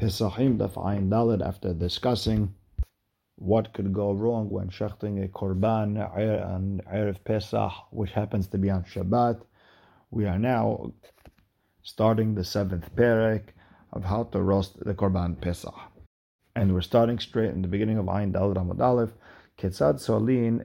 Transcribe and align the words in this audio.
Pesachim 0.00 0.58
Daf 0.58 0.74
Daled 1.08 1.44
after 1.44 1.74
discussing 1.74 2.54
what 3.34 3.72
could 3.72 3.92
go 3.92 4.12
wrong 4.12 4.48
when 4.48 4.68
shechting 4.68 5.24
a 5.24 5.26
korban 5.26 5.98
er-, 5.98 6.44
on 6.44 6.80
Erev 6.88 7.24
Pesach, 7.24 7.72
which 7.90 8.12
happens 8.12 8.46
to 8.46 8.58
be 8.58 8.70
on 8.70 8.84
Shabbat. 8.84 9.42
We 10.12 10.26
are 10.26 10.38
now 10.38 10.92
starting 11.82 12.36
the 12.36 12.44
seventh 12.44 12.94
perek 12.94 13.48
of 13.92 14.04
how 14.04 14.22
to 14.24 14.40
roast 14.40 14.78
the 14.78 14.94
korban 14.94 15.40
Pesach. 15.40 15.74
And 16.54 16.72
we're 16.72 16.80
starting 16.80 17.18
straight 17.18 17.50
in 17.50 17.62
the 17.62 17.68
beginning 17.68 17.98
of 17.98 18.06
Ayin 18.06 18.32
Daled 18.32 18.54
Amud 18.54 18.80
Aleph. 18.80 19.10
Ketzad 19.58 19.94
Solin 19.94 20.64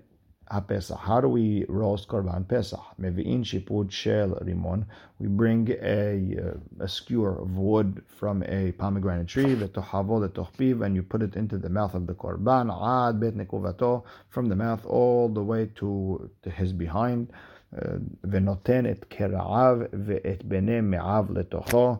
HaPesach. 0.52 1.00
How 1.00 1.22
do 1.22 1.28
we 1.28 1.66
roast 1.68 2.08
Korban 2.08 2.48
Pesach? 2.48 2.80
Mevi'in 3.00 3.44
shipud 3.44 3.92
shel 3.92 4.30
rimon. 4.42 4.86
We 5.20 5.28
bring 5.28 5.70
a, 5.82 6.38
uh, 6.38 6.84
a 6.84 6.88
skewer 6.88 7.42
of 7.42 7.58
wood 7.58 8.04
from 8.08 8.44
a 8.44 8.72
pomegranate 8.74 9.28
tree, 9.28 9.56
v'tohavo 9.56 10.28
letochpiv, 10.28 10.86
and 10.86 10.96
you 10.96 11.04
put 11.04 11.22
it 11.22 11.36
into 11.36 11.58
the 11.58 11.70
mouth 11.70 11.94
of 11.94 12.08
the 12.08 12.14
Korban, 12.14 12.70
ad 12.70 13.20
bet 13.20 13.36
nekuvato, 13.36 14.04
from 14.30 14.48
the 14.48 14.56
mouth 14.56 14.86
all 14.86 15.30
the 15.30 15.44
way 15.44 15.70
to, 15.76 16.30
to 16.42 16.50
his 16.50 16.74
behind. 16.74 17.32
V'noten 17.74 18.88
et 18.88 19.10
kera'av 19.10 19.90
ve'et 19.90 20.48
bene 20.48 20.82
me'av 20.82 21.30
letocho. 21.30 22.00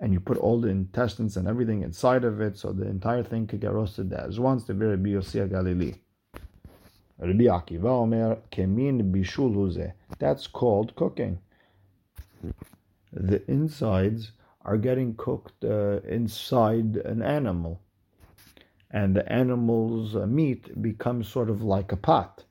And 0.00 0.12
you 0.12 0.18
put 0.18 0.36
all 0.38 0.60
the 0.60 0.68
intestines 0.68 1.36
and 1.36 1.46
everything 1.46 1.82
inside 1.82 2.24
of 2.24 2.40
it, 2.40 2.58
so 2.58 2.72
the 2.72 2.88
entire 2.88 3.22
thing 3.22 3.46
could 3.46 3.60
get 3.60 3.72
roasted 3.72 4.12
as 4.12 4.40
once. 4.40 4.64
The 4.64 4.74
Rabbi 4.74 5.10
Yossi 5.10 5.48
Galili. 5.48 5.96
Rabbi 7.22 7.44
Akiva 7.44 7.86
Omer 7.86 8.38
Kemin 8.50 9.12
Bishul 9.12 9.54
Huze. 9.54 9.92
That's 10.18 10.48
called 10.48 10.96
cooking. 10.96 11.38
The 13.12 13.48
insides 13.48 14.32
are 14.64 14.76
getting 14.76 15.14
cooked 15.14 15.64
uh, 15.64 16.00
inside 16.00 16.96
an 16.96 17.22
animal, 17.22 17.80
and 18.90 19.14
the 19.14 19.32
animal's 19.32 20.16
uh, 20.16 20.26
meat 20.26 20.82
becomes 20.82 21.28
sort 21.28 21.48
of 21.48 21.62
like 21.62 21.92
a 21.92 21.96
pot. 21.96 22.42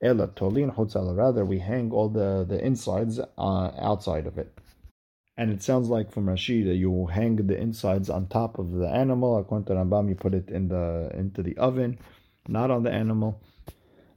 Ela 0.00 0.28
tolin 0.28 0.72
hotzala. 0.72 1.16
Rather, 1.16 1.44
we 1.44 1.58
hang 1.58 1.90
all 1.90 2.08
the 2.08 2.46
the 2.48 2.64
insides 2.64 3.18
uh, 3.18 3.70
outside 3.76 4.28
of 4.28 4.38
it. 4.38 4.56
And 5.36 5.50
it 5.50 5.64
sounds 5.64 5.88
like 5.88 6.12
from 6.12 6.26
Rashi 6.26 6.64
that 6.64 6.76
you 6.76 7.06
hang 7.06 7.36
the 7.36 7.58
insides 7.58 8.08
on 8.08 8.28
top 8.28 8.58
of 8.60 8.70
the 8.70 8.88
animal. 8.88 9.38
According 9.38 9.64
to 9.66 9.72
Rambam, 9.72 10.08
you 10.08 10.14
put 10.14 10.34
it 10.34 10.48
in 10.48 10.68
the 10.68 11.10
into 11.12 11.42
the 11.42 11.56
oven, 11.56 11.98
not 12.46 12.70
on 12.70 12.84
the 12.84 12.92
animal. 12.92 13.40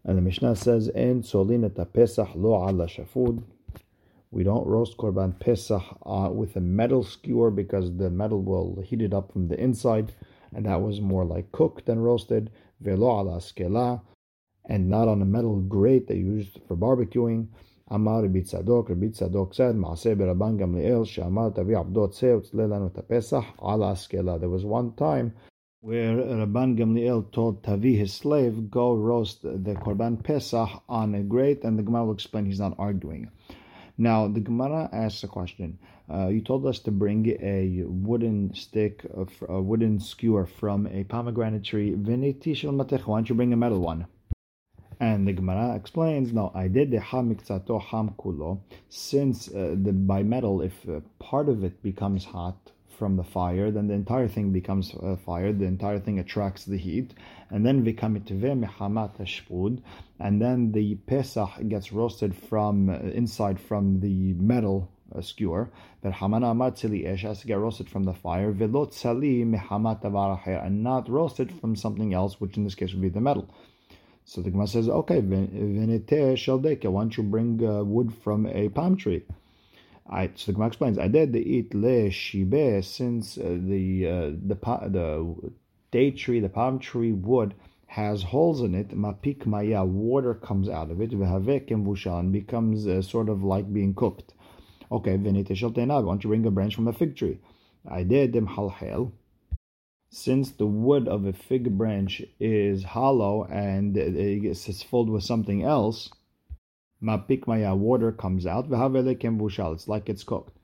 And 0.06 0.18
the 0.18 0.22
Mishnah 0.22 0.56
says, 0.58 0.90
"En 0.94 1.22
solin 1.22 1.64
et 1.64 1.94
pesach 1.94 2.36
lo 2.36 2.56
ala 2.56 2.88
shafud." 2.88 3.44
We 4.32 4.44
don't 4.44 4.68
roast 4.68 4.98
korban 4.98 5.40
pesach 5.40 5.84
uh, 6.06 6.30
with 6.34 6.56
a 6.56 6.60
metal 6.60 7.04
skewer 7.04 7.52
because 7.52 7.96
the 7.96 8.10
metal 8.10 8.42
will 8.42 8.82
heat 8.82 9.02
it 9.02 9.14
up 9.14 9.32
from 9.32 9.48
the 9.48 9.58
inside, 9.58 10.14
and 10.54 10.66
that 10.66 10.82
was 10.82 11.00
more 11.00 11.24
like 11.24 11.52
cooked 11.52 11.86
than 11.86 12.00
roasted. 12.00 12.50
Velo 12.82 13.08
ala 13.08 13.38
skela, 13.38 14.02
and 14.66 14.90
not 14.90 15.08
on 15.08 15.22
a 15.22 15.26
metal 15.26 15.62
grate 15.62 16.08
they 16.08 16.18
used 16.18 16.60
for 16.68 16.76
barbecuing. 16.76 17.48
Amar 17.90 18.24
Rabbi 18.24 18.40
Tzadok, 18.40 18.90
Rabbi 18.90 19.08
Tzadok 19.08 19.54
said, 19.54 19.76
Maaseh 19.76 20.16
beraban 20.16 20.58
Gamliel, 20.58 21.08
she'amar 21.08 21.52
tavi 21.52 21.76
abdot 21.76 22.12
tzeh 22.14 22.42
utzle 22.42 22.68
lanu 22.68 22.90
pesach 23.08 23.46
ala 23.62 23.94
skela. 23.94 24.40
There 24.40 24.50
was 24.50 24.66
one 24.66 24.94
time 24.94 25.34
where 25.84 26.16
Rabban 26.16 26.78
Gamliel 26.78 27.30
told 27.34 27.62
Tavi, 27.62 27.98
his 27.98 28.14
slave, 28.14 28.72
go 28.72 28.94
roast 28.94 29.42
the 29.42 29.76
Korban 29.76 30.24
Pesach 30.24 30.70
on 30.88 31.14
a 31.14 31.22
grate, 31.22 31.66
and 31.66 31.78
the 31.78 31.84
Gemara 31.84 32.06
will 32.06 32.14
explain 32.14 32.46
he's 32.46 32.62
not 32.62 32.76
arguing. 32.80 33.30
Now, 33.98 34.30
the 34.30 34.40
Gemara 34.40 34.88
asks 34.94 35.26
a 35.26 35.28
question. 35.28 35.78
Uh, 36.10 36.30
you 36.30 36.40
told 36.40 36.66
us 36.66 36.80
to 36.80 36.92
bring 36.92 37.28
a 37.42 37.84
wooden 37.86 38.56
stick, 38.56 39.06
a 39.50 39.62
wooden 39.62 40.00
skewer 40.00 40.46
from 40.46 40.88
a 40.88 41.04
pomegranate 41.04 41.66
tree. 41.66 41.92
Why 41.92 42.16
don't 42.16 43.30
you 43.30 43.36
bring 43.36 43.52
a 43.52 43.58
metal 43.58 43.82
one? 43.82 44.08
And 45.02 45.28
the 45.28 45.34
Gemara 45.34 45.76
explains, 45.76 46.32
no, 46.32 46.50
I 46.56 46.70
did 46.70 46.92
the 46.92 47.00
hamikzato 47.00 47.82
ham 47.82 48.16
kulo, 48.18 48.62
since 48.88 49.50
uh, 49.50 49.76
the 49.78 49.92
by 49.92 50.24
metal, 50.24 50.62
if 50.62 50.88
uh, 50.88 51.02
part 51.20 51.50
of 51.50 51.66
it 51.66 51.84
becomes 51.84 52.24
hot, 52.24 52.72
from 53.04 53.18
the 53.18 53.24
fire, 53.40 53.70
then 53.70 53.88
the 53.88 53.94
entire 53.94 54.30
thing 54.30 54.54
becomes 54.54 54.96
uh, 54.96 55.18
fire, 55.26 55.52
the 55.52 55.66
entire 55.66 56.00
thing 56.00 56.20
attracts 56.20 56.64
the 56.64 56.78
heat, 56.78 57.14
and 57.50 57.66
then 57.66 57.86
and 60.20 60.42
then 60.42 60.72
the 60.72 60.96
pesach 61.06 61.50
gets 61.68 61.92
roasted 61.92 62.34
from 62.34 62.90
uh, 62.90 62.94
inside 63.22 63.60
from 63.60 64.00
the 64.00 64.32
metal 64.36 64.90
uh, 65.14 65.20
skewer. 65.20 65.70
But 66.02 66.14
hamana 66.14 66.56
matzili 66.56 67.06
esh 67.06 67.24
has 67.24 67.42
to 67.42 67.48
get 67.48 67.60
roasted 67.60 67.90
from 67.90 68.06
the 68.06 68.14
fire, 68.14 68.54
velot 68.54 68.94
sali 68.94 69.42
and 69.42 70.84
not 70.84 71.10
roasted 71.10 71.52
from 71.60 71.76
something 71.76 72.14
else, 72.14 72.40
which 72.40 72.56
in 72.56 72.64
this 72.64 72.76
case 72.76 72.94
would 72.94 73.02
be 73.02 73.10
the 73.10 73.20
metal. 73.20 73.50
So 74.24 74.42
the 74.42 74.50
Gemara 74.50 74.68
says, 74.68 74.88
okay, 74.88 75.22
venete 75.22 76.38
sheldeke, 76.38 76.90
why 76.90 77.02
don't 77.02 77.18
you 77.18 77.24
bring 77.24 77.62
uh, 77.68 77.84
wood 77.84 78.14
from 78.24 78.46
a 78.48 78.70
palm 78.70 78.96
tree? 78.96 79.24
I, 80.10 80.32
so 80.36 80.48
the 80.48 80.54
Gemara 80.54 80.68
explains, 80.68 80.98
I 80.98 81.08
did 81.08 81.32
the 81.32 81.40
eat 81.40 81.74
le 81.74 82.10
shibe 82.10 82.84
since 82.84 83.38
uh, 83.38 83.58
the 83.60 84.08
uh, 84.08 84.30
the 84.46 84.58
the 84.90 85.54
date 85.92 86.18
tree, 86.18 86.40
the 86.40 86.50
palm 86.50 86.80
tree 86.80 87.14
wood 87.14 87.54
has 87.88 88.24
holes 88.24 88.62
in 88.62 88.76
it. 88.76 88.90
Mapik 88.90 89.46
maya, 89.46 89.86
water 89.86 90.34
comes 90.34 90.68
out 90.68 90.90
of 90.92 91.00
it. 91.00 91.12
V'havek 91.12 91.70
vushan 91.70 92.32
becomes 92.32 92.88
uh, 92.88 93.02
sort 93.02 93.30
of 93.30 93.44
like 93.44 93.72
being 93.72 93.94
cooked. 93.94 94.34
Okay, 94.92 95.18
v'nite 95.18 95.50
Why 95.76 96.02
don't 96.02 96.24
you 96.24 96.30
bring 96.30 96.46
a 96.46 96.52
branch 96.52 96.76
from 96.76 96.88
a 96.88 96.94
fig 96.94 97.16
tree? 97.16 97.40
I 97.88 98.04
did 98.04 98.34
them 98.34 98.48
halhel. 98.48 99.12
Since 100.10 100.52
the 100.52 100.68
wood 100.68 101.08
of 101.08 101.26
a 101.26 101.34
fig 101.34 101.78
branch 101.78 102.22
is 102.40 102.84
hollow 102.84 103.46
and 103.46 103.98
it's 103.98 104.84
filled 104.84 105.10
with 105.10 105.24
something 105.24 105.64
else, 105.64 106.12
Mapik 107.04 107.48
maya, 107.48 107.76
water 107.76 108.14
comes 108.14 108.46
out. 108.46 108.70
V'havelekem 108.70 109.38
vushal, 109.38 109.74
it's 109.74 109.88
like 109.90 110.08
it's 110.08 110.24
cooked. 110.24 110.58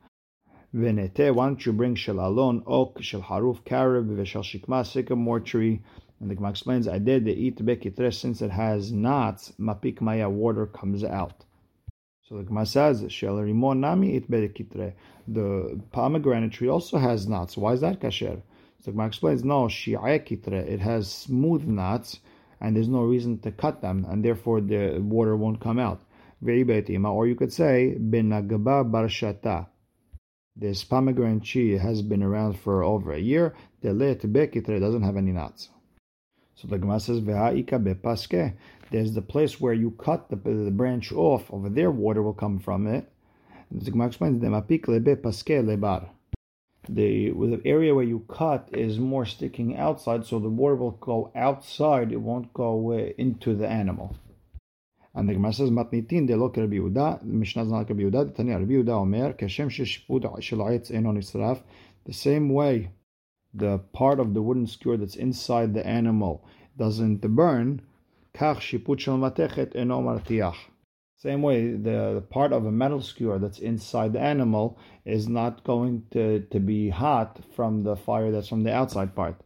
Venete, 0.73 1.33
why 1.33 1.47
don't 1.47 1.65
you 1.65 1.73
bring 1.73 1.95
shalalon, 1.95 2.63
oak, 2.65 3.01
shel 3.01 3.21
haruf, 3.21 3.63
carob, 3.65 4.07
v'shel 4.07 4.43
shikma, 4.43 4.85
sycamore 4.85 5.41
tree. 5.41 5.81
And 6.21 6.29
the 6.29 6.35
Gemara 6.35 6.51
explains, 6.51 6.87
I 6.87 6.99
did 6.99 7.25
the 7.25 7.33
eat 7.33 7.57
bekitre, 7.57 8.13
since 8.13 8.41
it 8.41 8.51
has 8.51 8.91
knots, 8.91 9.51
mapik 9.59 9.99
maya, 9.99 10.29
water 10.29 10.65
comes 10.65 11.03
out. 11.03 11.43
So 12.23 12.37
the 12.37 12.43
Gemara 12.43 12.65
says, 12.65 13.03
shel 13.09 13.35
rimon 13.35 13.79
nami 13.79 14.15
it 14.15 14.31
bekitre. 14.31 14.93
The 15.27 15.81
pomegranate 15.91 16.51
tree 16.51 16.69
also 16.69 16.97
has 16.97 17.27
knots. 17.27 17.57
Why 17.57 17.73
is 17.73 17.81
that 17.81 17.99
kasher? 17.99 18.41
So 18.79 18.85
the 18.85 18.91
Gemara 18.91 19.07
explains, 19.07 19.43
no, 19.43 19.63
shi'e 19.63 20.25
kitre, 20.25 20.53
it 20.53 20.79
has 20.79 21.11
smooth 21.11 21.65
knots, 21.65 22.19
and 22.61 22.75
there's 22.75 22.87
no 22.87 23.03
reason 23.03 23.39
to 23.39 23.51
cut 23.51 23.81
them, 23.81 24.05
and 24.09 24.23
therefore 24.23 24.61
the 24.61 24.99
water 24.99 25.35
won't 25.35 25.59
come 25.59 25.79
out. 25.79 26.01
Or 26.41 27.27
you 27.27 27.35
could 27.35 27.51
say, 27.51 27.95
Benagaba 27.99 28.89
Barshata. 28.89 29.67
This 30.55 30.83
pomegranate 30.83 31.43
tree 31.43 31.77
has 31.77 32.01
been 32.01 32.23
around 32.23 32.59
for 32.59 32.83
over 32.83 33.13
a 33.13 33.19
year. 33.19 33.55
Delet 33.81 34.21
Bekitre 34.21 34.79
doesn't 34.79 35.03
have 35.03 35.17
any 35.17 35.31
nuts. 35.31 35.69
So 36.55 36.67
the 36.67 36.77
Gemara 36.77 36.99
says, 36.99 37.21
Ve'aika 37.21 37.81
bepaske. 37.81 38.53
There's 38.91 39.13
the 39.13 39.21
place 39.21 39.61
where 39.61 39.73
you 39.73 39.91
cut 39.91 40.29
the, 40.29 40.35
the 40.35 40.71
branch 40.71 41.13
off. 41.13 41.51
Over 41.53 41.69
there, 41.69 41.91
water 41.91 42.21
will 42.21 42.33
come 42.33 42.59
from 42.59 42.87
it. 42.87 43.09
The 43.71 43.91
Gemara 43.91 44.07
explains, 44.07 44.41
Demapik 44.41 44.87
lebe 44.87 45.21
lebar. 45.21 46.09
The, 46.89 47.29
the 47.31 47.61
area 47.65 47.93
where 47.93 48.03
you 48.03 48.25
cut 48.27 48.69
is 48.73 48.97
more 48.97 49.25
sticking 49.25 49.77
outside, 49.77 50.25
so 50.25 50.39
the 50.39 50.49
water 50.49 50.75
will 50.75 50.91
go 50.91 51.31
outside. 51.35 52.11
It 52.11 52.19
won't 52.19 52.53
go 52.53 52.93
uh, 52.93 53.11
into 53.17 53.55
the 53.55 53.67
animal. 53.67 54.17
And 55.18 55.28
the 55.28 55.34
Gemara 55.34 55.52
says, 55.52 55.70
מתניתין 55.70 56.26
דלא 56.26 56.50
כרבי 56.52 56.76
יהודה, 56.76 57.14
משנה 57.22 57.64
זנה 57.64 57.84
כרבי 57.84 58.02
יהודה, 58.02 58.24
דתניא 58.24 58.56
רבי 58.56 58.72
יהודה 58.72 58.94
אומר, 58.94 59.30
כשם 59.38 59.70
ששיפוט 59.70 60.22
של 60.40 60.60
העץ 60.60 60.90
אינו 60.90 61.12
נשרף, 61.12 61.62
the 62.08 62.12
same 62.12 62.50
way 62.50 62.88
the 63.54 63.78
part 63.92 64.18
of 64.18 64.34
the 64.34 64.42
wooden 64.42 64.66
skewer 64.66 64.96
that's 64.96 65.16
inside 65.16 65.74
the 65.74 65.86
animal 65.86 66.44
doesn't 66.78 67.20
burn, 67.20 67.80
כך 68.34 68.62
שיפוט 68.62 68.98
של 68.98 69.12
מתכת 69.12 69.76
אינו 69.76 70.02
מרתיח. 70.02 70.70
Same 71.16 71.40
way, 71.40 71.72
the, 71.72 72.20
the 72.20 72.26
part 72.28 72.52
of 72.52 72.66
a 72.66 72.70
metal 72.70 73.00
skewer 73.00 73.38
that's 73.38 73.58
inside 73.58 74.12
the 74.12 74.20
animal 74.20 74.76
is 75.06 75.26
not 75.26 75.64
going 75.64 76.02
to, 76.10 76.40
to 76.50 76.60
be 76.60 76.90
hot 76.90 77.40
from 77.56 77.82
the 77.82 77.96
fire 77.96 78.30
that's 78.30 78.48
from 78.48 78.62
the 78.62 78.74
outside 78.74 79.14
part. 79.14 79.36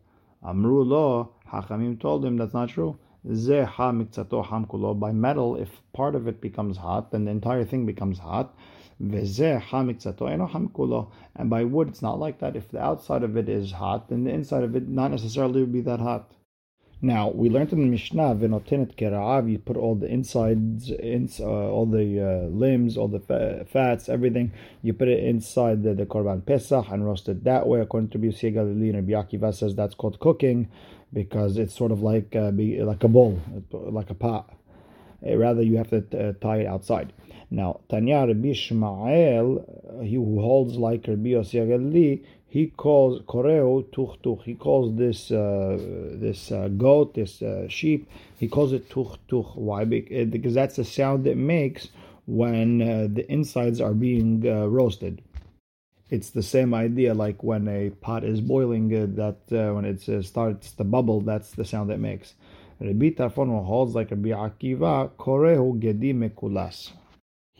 Amru 0.45 0.83
lo, 0.83 1.35
Hachamim 1.53 2.01
told 2.01 2.25
him 2.25 2.37
that's 2.37 2.55
not 2.55 2.71
true. 2.71 2.99
By 3.26 5.12
metal, 5.12 5.56
if 5.56 5.82
part 5.94 6.16
of 6.16 6.28
it 6.28 6.42
becomes 6.42 6.78
hot, 6.78 7.12
then 7.12 7.26
the 7.26 7.32
entire 7.32 7.64
thing 7.64 7.86
becomes 7.86 8.20
hot. 8.20 8.54
And 9.00 9.10
by 11.50 11.64
wood, 11.64 11.88
it's 11.88 12.02
not 12.02 12.20
like 12.20 12.40
that. 12.40 12.56
If 12.56 12.70
the 12.70 12.82
outside 12.82 13.24
of 13.24 13.38
it 13.38 13.48
is 13.48 13.72
hot, 13.72 14.10
then 14.10 14.26
the 14.26 14.32
inside 14.32 14.64
of 14.64 14.76
it 14.76 14.90
not 14.90 15.12
necessarily 15.12 15.62
would 15.62 15.72
be 15.72 15.82
that 15.82 16.00
hot. 16.00 16.32
Now 17.06 17.32
we 17.32 17.50
learned 17.50 17.74
in 17.74 17.82
the 17.82 17.88
Mishnah, 17.88 18.34
"Venotenet 18.36 18.96
kera'av." 18.96 19.52
You 19.52 19.60
put 19.60 19.76
all 19.76 19.94
the 19.94 20.08
insides, 20.08 20.90
ins, 20.90 21.42
uh, 21.42 21.44
all 21.44 21.86
the 21.86 22.08
uh, 22.22 22.48
limbs, 22.48 22.96
all 22.96 23.10
the 23.10 23.20
fats, 23.70 24.08
everything. 24.08 24.54
You 24.82 24.94
put 24.94 25.10
it 25.10 25.22
inside 25.22 25.84
the, 25.84 25.94
the 25.94 26.06
korban 26.06 26.46
pesach 26.46 26.90
and 26.90 27.06
roast 27.06 27.28
it 27.28 27.44
that 27.44 27.68
way. 27.68 27.82
According 27.82 28.12
to 28.12 28.20
Biyusi 28.20 28.54
Galili 28.56 28.96
and 28.98 29.06
Rabbi 29.06 29.52
says 29.52 29.76
that's 29.76 29.96
called 29.96 30.22
cooking 30.22 30.70
because 31.12 31.58
it's 31.58 31.76
sort 31.76 31.92
of 31.92 32.02
like 32.02 32.38
uh, 32.38 32.52
like 32.54 33.04
a 33.04 33.10
bowl, 33.10 33.42
like 33.74 34.10
a 34.10 34.14
pot. 34.16 34.50
Uh, 35.28 35.36
rather, 35.36 35.62
you 35.62 35.76
have 35.76 35.90
to 35.90 36.04
uh, 36.18 36.32
tie 36.40 36.60
it 36.60 36.68
outside. 36.68 37.12
Now, 37.52 37.82
Tanya 37.90 38.26
Rabbi 38.26 38.54
Shmael, 38.54 40.04
he 40.06 40.16
who 40.16 40.40
holds 40.40 40.78
like 40.78 41.06
Rabbi 41.06 41.32
Yossi 41.32 42.24
he 42.54 42.68
calls 42.68 43.20
koreo 43.22 43.84
tuch 43.92 44.22
tuch. 44.22 44.44
He 44.46 44.54
calls 44.54 44.96
this 44.96 45.32
uh, 45.32 45.76
this 46.26 46.52
uh, 46.52 46.68
goat, 46.68 47.16
this 47.16 47.42
uh, 47.42 47.68
sheep, 47.68 48.08
he 48.38 48.48
calls 48.48 48.74
it 48.74 48.92
tuch 48.92 49.18
tuch. 49.28 49.56
Why? 49.56 49.82
Uh, 49.82 50.26
because 50.26 50.54
that's 50.54 50.76
the 50.76 50.86
sound 50.86 51.26
it 51.26 51.36
makes 51.36 51.88
when 52.28 52.70
uh, 52.80 53.08
the 53.10 53.26
insides 53.32 53.82
are 53.82 53.96
being 53.96 54.48
uh, 54.48 54.68
roasted. 54.68 55.24
It's 56.12 56.30
the 56.30 56.44
same 56.44 56.76
idea 56.76 57.16
like 57.16 57.42
when 57.42 57.68
a 57.68 57.90
pot 57.90 58.24
is 58.24 58.40
boiling. 58.40 58.90
that 59.16 59.40
when 59.50 59.86
it 59.86 60.02
starts 60.24 60.74
to 60.74 60.84
bubble, 60.84 61.22
that's 61.22 61.50
the 61.54 61.66
sound 61.66 61.90
it 61.90 62.00
makes. 62.00 62.36
Rabbi 62.80 63.10
Tarfon 63.18 63.50
holds 63.66 63.96
like 63.96 64.12
Rabbi 64.12 64.30
Akiva 64.30 65.10
koreo 65.18 65.80
gedi 65.80 66.14
mekulas 66.14 66.92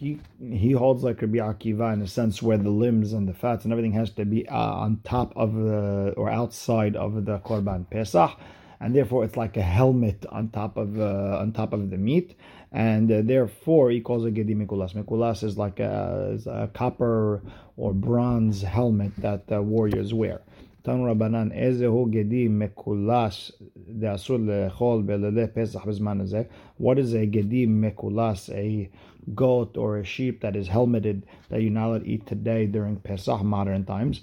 he 0.03 0.21
he 0.39 0.71
holds 0.73 1.03
like 1.03 1.21
Rabbi 1.21 1.39
Akiva 1.39 1.93
in 1.93 2.03
a 2.03 2.07
sense 2.07 2.41
where 2.41 2.57
the 2.57 2.71
limbs 2.71 3.13
and 3.13 3.29
the 3.29 3.35
fats 3.35 3.65
and 3.65 3.73
everything 3.73 3.93
has 3.93 4.11
to 4.11 4.25
be 4.25 4.49
uh, 4.49 4.85
on 4.85 5.01
top 5.03 5.33
of 5.37 5.55
the 5.55 6.15
or 6.17 6.31
outside 6.31 6.95
of 6.95 7.25
the 7.25 7.39
korban 7.41 7.91
pesach, 7.91 8.31
and 8.79 8.95
therefore 8.95 9.25
it's 9.25 9.37
like 9.37 9.57
a 9.57 9.63
helmet 9.63 10.25
on 10.31 10.51
top 10.51 10.77
of 10.77 11.01
uh, 11.01 11.39
on 11.41 11.53
top 11.53 11.73
of 11.73 11.91
the 11.91 11.97
meat, 11.97 12.37
and 12.71 13.11
uh, 13.11 13.23
therefore 13.23 13.91
he 13.91 14.01
calls 14.01 14.25
it 14.25 14.35
gedi 14.35 14.55
mikulas. 14.55 14.95
Mikulas 14.95 15.43
is 15.43 15.59
like 15.59 15.81
a, 15.81 16.31
is 16.33 16.47
a 16.47 16.71
copper 16.75 17.43
or 17.77 17.93
bronze 17.93 18.63
helmet 18.63 19.13
that 19.19 19.49
the 19.49 19.61
warriors 19.61 20.15
wear. 20.15 20.41
תנו 20.83 21.05
רבנן, 21.05 21.53
איזה 21.53 21.87
הוא 21.87 22.09
גדי 22.09 22.49
מקולס 22.49 23.53
דאסור 23.89 24.37
לאכול 24.37 25.03
בלילי 25.03 25.47
פסח 25.55 25.87
בזמן 25.87 26.21
הזה? 26.21 26.43
What 26.81 26.99
is 26.99 27.15
a 27.15 27.27
גדי 27.27 27.67
מקולס, 27.67 28.51
a 28.51 28.89
goat 29.34 29.78
or 29.78 29.98
a 29.98 30.06
sheep 30.06 30.42
that 30.42 30.56
is 30.56 30.68
helmeted 30.68 31.24
that 31.50 31.62
you're 31.62 31.72
not 31.72 31.88
allowed 31.88 32.04
to 32.04 32.10
eat 32.10 32.26
today 32.26 32.66
during 32.66 32.98
Pesach 32.98 33.42
modern 33.42 33.86
times. 33.86 34.22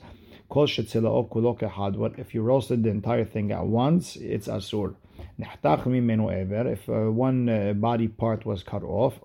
Kol 0.49 0.67
What 0.67 2.19
if 2.19 2.35
you 2.35 2.43
roasted 2.43 2.82
the 2.82 2.91
entire 2.91 3.25
thing 3.25 3.52
at 3.52 3.67
once? 3.67 4.17
It's 4.17 4.49
asur. 4.49 4.97
If 5.38 6.88
uh, 6.88 7.12
one 7.12 7.49
uh, 7.49 7.73
body 7.75 8.08
part 8.08 8.44
was 8.44 8.62
cut 8.62 8.82
off, 8.82 9.20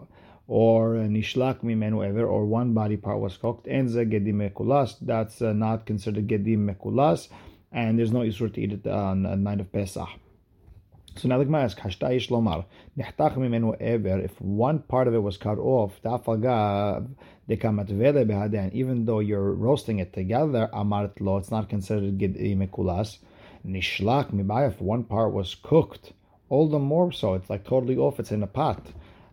or 0.48 0.98
uh, 0.98 1.00
nishlak 1.00 1.64
mimenu 1.64 2.28
or 2.28 2.46
one 2.46 2.74
body 2.74 2.98
part 2.98 3.20
was 3.20 3.38
cooked, 3.38 3.68
and 3.68 3.90
gedim 3.90 4.36
mekulas, 4.36 4.98
that's 5.02 5.42
uh, 5.42 5.54
not 5.54 5.86
considered 5.86 6.28
gedim 6.28 6.70
mekulas, 6.70 7.30
and 7.72 7.98
there's 7.98 8.12
no 8.12 8.20
isur 8.20 8.54
to 8.54 8.62
eat 8.62 8.74
it 8.74 8.88
on 8.88 9.26
a 9.26 9.36
night 9.36 9.60
of 9.60 9.72
Pesach. 9.72 10.10
So 11.18 11.30
now 11.30 11.38
the 11.38 11.46
Gemara 11.46 11.64
asks, 11.64 11.80
Hashtaish 11.80 12.28
lomar, 12.30 12.66
nechtach 12.98 13.38
mimenu 13.38 13.76
ever, 13.80 14.20
if 14.20 14.40
one 14.42 14.80
part 14.80 15.08
of 15.08 15.14
it 15.14 15.24
was 15.24 15.38
cut 15.38 15.58
off, 15.58 15.94
ta'afagav 16.04 17.08
dekamat 17.50 17.88
behadan, 17.88 18.74
even 18.74 19.06
though 19.06 19.20
you're 19.20 19.54
roasting 19.54 20.00
it 20.00 20.12
together, 20.12 20.70
amart 20.74 21.22
lo, 21.22 21.38
it's 21.38 21.52
not 21.52 21.70
considered 21.70 22.18
gedim 22.18 22.68
mekulas. 22.68 23.20
Nishlak 23.66 24.34
mibay, 24.34 24.68
if 24.68 24.82
one 24.82 25.06
part 25.06 25.32
was 25.32 25.56
cooked, 25.56 26.12
all 26.50 26.68
the 26.68 26.80
more 26.80 27.14
so, 27.14 27.34
it's 27.36 27.50
like 27.50 27.64
totally 27.64 27.96
off, 27.96 28.20
it's 28.20 28.32
in 28.32 28.44
a 28.44 28.48
pot. 28.48 28.86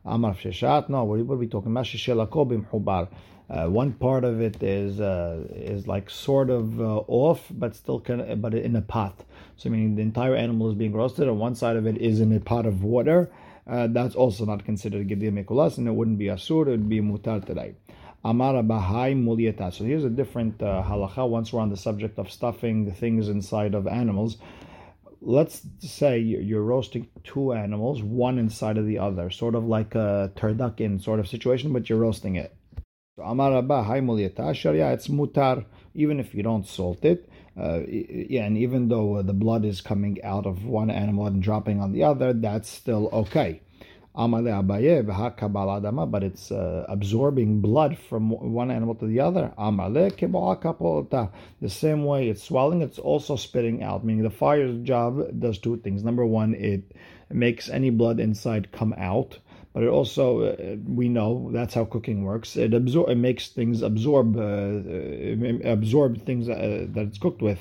Amar 0.04 0.34
Sheshet. 0.34 0.88
No, 0.88 1.04
what 1.04 1.20
are 1.20 1.36
we 1.36 1.46
talking 1.46 1.70
about? 1.70 1.84
Sheshelakobim 1.84 2.68
Hubar. 2.70 3.08
Uh, 3.50 3.66
one 3.66 3.92
part 3.92 4.24
of 4.24 4.40
it 4.40 4.62
is 4.62 5.00
uh, 5.00 5.44
is 5.50 5.86
like 5.86 6.08
sort 6.08 6.48
of 6.48 6.80
uh, 6.80 7.02
off, 7.06 7.46
but 7.50 7.74
still 7.74 8.02
of, 8.08 8.40
but 8.40 8.54
in 8.54 8.76
a 8.76 8.82
pot. 8.82 9.24
So 9.56 9.68
meaning 9.68 9.96
the 9.96 10.02
entire 10.02 10.34
animal 10.34 10.70
is 10.70 10.74
being 10.74 10.92
roasted, 10.92 11.28
and 11.28 11.38
one 11.38 11.54
side 11.54 11.76
of 11.76 11.86
it 11.86 11.98
is 11.98 12.20
in 12.20 12.32
a 12.32 12.40
pot 12.40 12.66
of 12.66 12.82
water. 12.82 13.30
Uh, 13.66 13.86
that's 13.88 14.14
also 14.14 14.44
not 14.44 14.64
considered 14.64 15.08
gedir 15.08 15.32
mekulas, 15.32 15.78
and 15.78 15.86
it 15.86 15.92
wouldn't 15.92 16.18
be 16.18 16.26
asur; 16.26 16.66
it 16.66 16.70
would 16.70 16.88
be 16.88 17.00
mutar 17.00 17.44
today. 17.44 17.74
Amara 18.24 18.62
bahai 18.62 19.14
mulieta. 19.14 19.72
So 19.72 19.84
here's 19.84 20.04
a 20.04 20.10
different 20.10 20.62
uh, 20.62 20.82
halacha. 20.86 21.28
Once 21.28 21.52
we're 21.52 21.60
on 21.60 21.70
the 21.70 21.76
subject 21.76 22.18
of 22.18 22.30
stuffing 22.30 22.92
things 22.92 23.28
inside 23.28 23.74
of 23.74 23.86
animals, 23.86 24.36
let's 25.20 25.62
say 25.80 26.18
you're 26.18 26.62
roasting 26.62 27.08
two 27.24 27.52
animals, 27.52 28.02
one 28.02 28.38
inside 28.38 28.78
of 28.78 28.86
the 28.86 28.98
other, 28.98 29.30
sort 29.30 29.54
of 29.54 29.64
like 29.66 29.94
a 29.94 30.32
turducken 30.36 31.02
sort 31.02 31.20
of 31.20 31.28
situation, 31.28 31.72
but 31.72 31.88
you're 31.88 31.98
roasting 31.98 32.36
it. 32.36 32.54
So 33.16 33.24
Amar 33.24 33.58
Abba, 33.58 33.84
yeah, 33.84 34.92
it's 34.92 35.08
mutar, 35.08 35.66
even 35.94 36.18
if 36.18 36.34
you 36.34 36.42
don't 36.42 36.66
salt 36.66 37.04
it. 37.04 37.28
Uh, 37.54 37.80
yeah, 37.86 38.46
and 38.46 38.56
even 38.56 38.88
though 38.88 39.16
uh, 39.16 39.22
the 39.22 39.34
blood 39.34 39.66
is 39.66 39.82
coming 39.82 40.24
out 40.24 40.46
of 40.46 40.64
one 40.64 40.90
animal 40.90 41.26
and 41.26 41.42
dropping 41.42 41.82
on 41.82 41.92
the 41.92 42.04
other, 42.04 42.32
that's 42.32 42.70
still 42.70 43.10
okay 43.12 43.60
but 44.14 46.22
it's 46.22 46.52
uh, 46.52 46.84
absorbing 46.88 47.60
blood 47.60 47.96
from 47.96 48.30
one 48.30 48.70
animal 48.70 48.94
to 48.94 49.06
the 49.06 49.20
other. 49.20 49.52
The 49.56 51.30
same 51.68 52.04
way 52.04 52.28
it's 52.28 52.42
swelling, 52.42 52.82
it's 52.82 52.98
also 52.98 53.36
spitting 53.36 53.82
out, 53.82 54.04
meaning 54.04 54.22
the 54.22 54.30
fire's 54.30 54.78
job 54.82 55.40
does 55.40 55.58
two 55.58 55.78
things. 55.78 56.04
Number 56.04 56.26
one, 56.26 56.54
it 56.54 56.92
makes 57.30 57.70
any 57.70 57.88
blood 57.88 58.20
inside 58.20 58.70
come 58.70 58.94
out. 58.98 59.38
But 59.72 59.84
it 59.84 59.88
also, 59.88 60.40
uh, 60.40 60.76
we 60.86 61.08
know 61.08 61.50
that's 61.52 61.74
how 61.74 61.86
cooking 61.86 62.24
works. 62.24 62.56
It 62.56 62.72
absor- 62.72 63.08
it 63.08 63.16
makes 63.16 63.48
things 63.48 63.82
absorb, 63.82 64.36
uh, 64.36 64.40
uh 64.40 65.70
absorb 65.70 66.22
things 66.26 66.48
uh, 66.48 66.86
that 66.90 67.06
it's 67.06 67.18
cooked 67.18 67.40
with, 67.40 67.60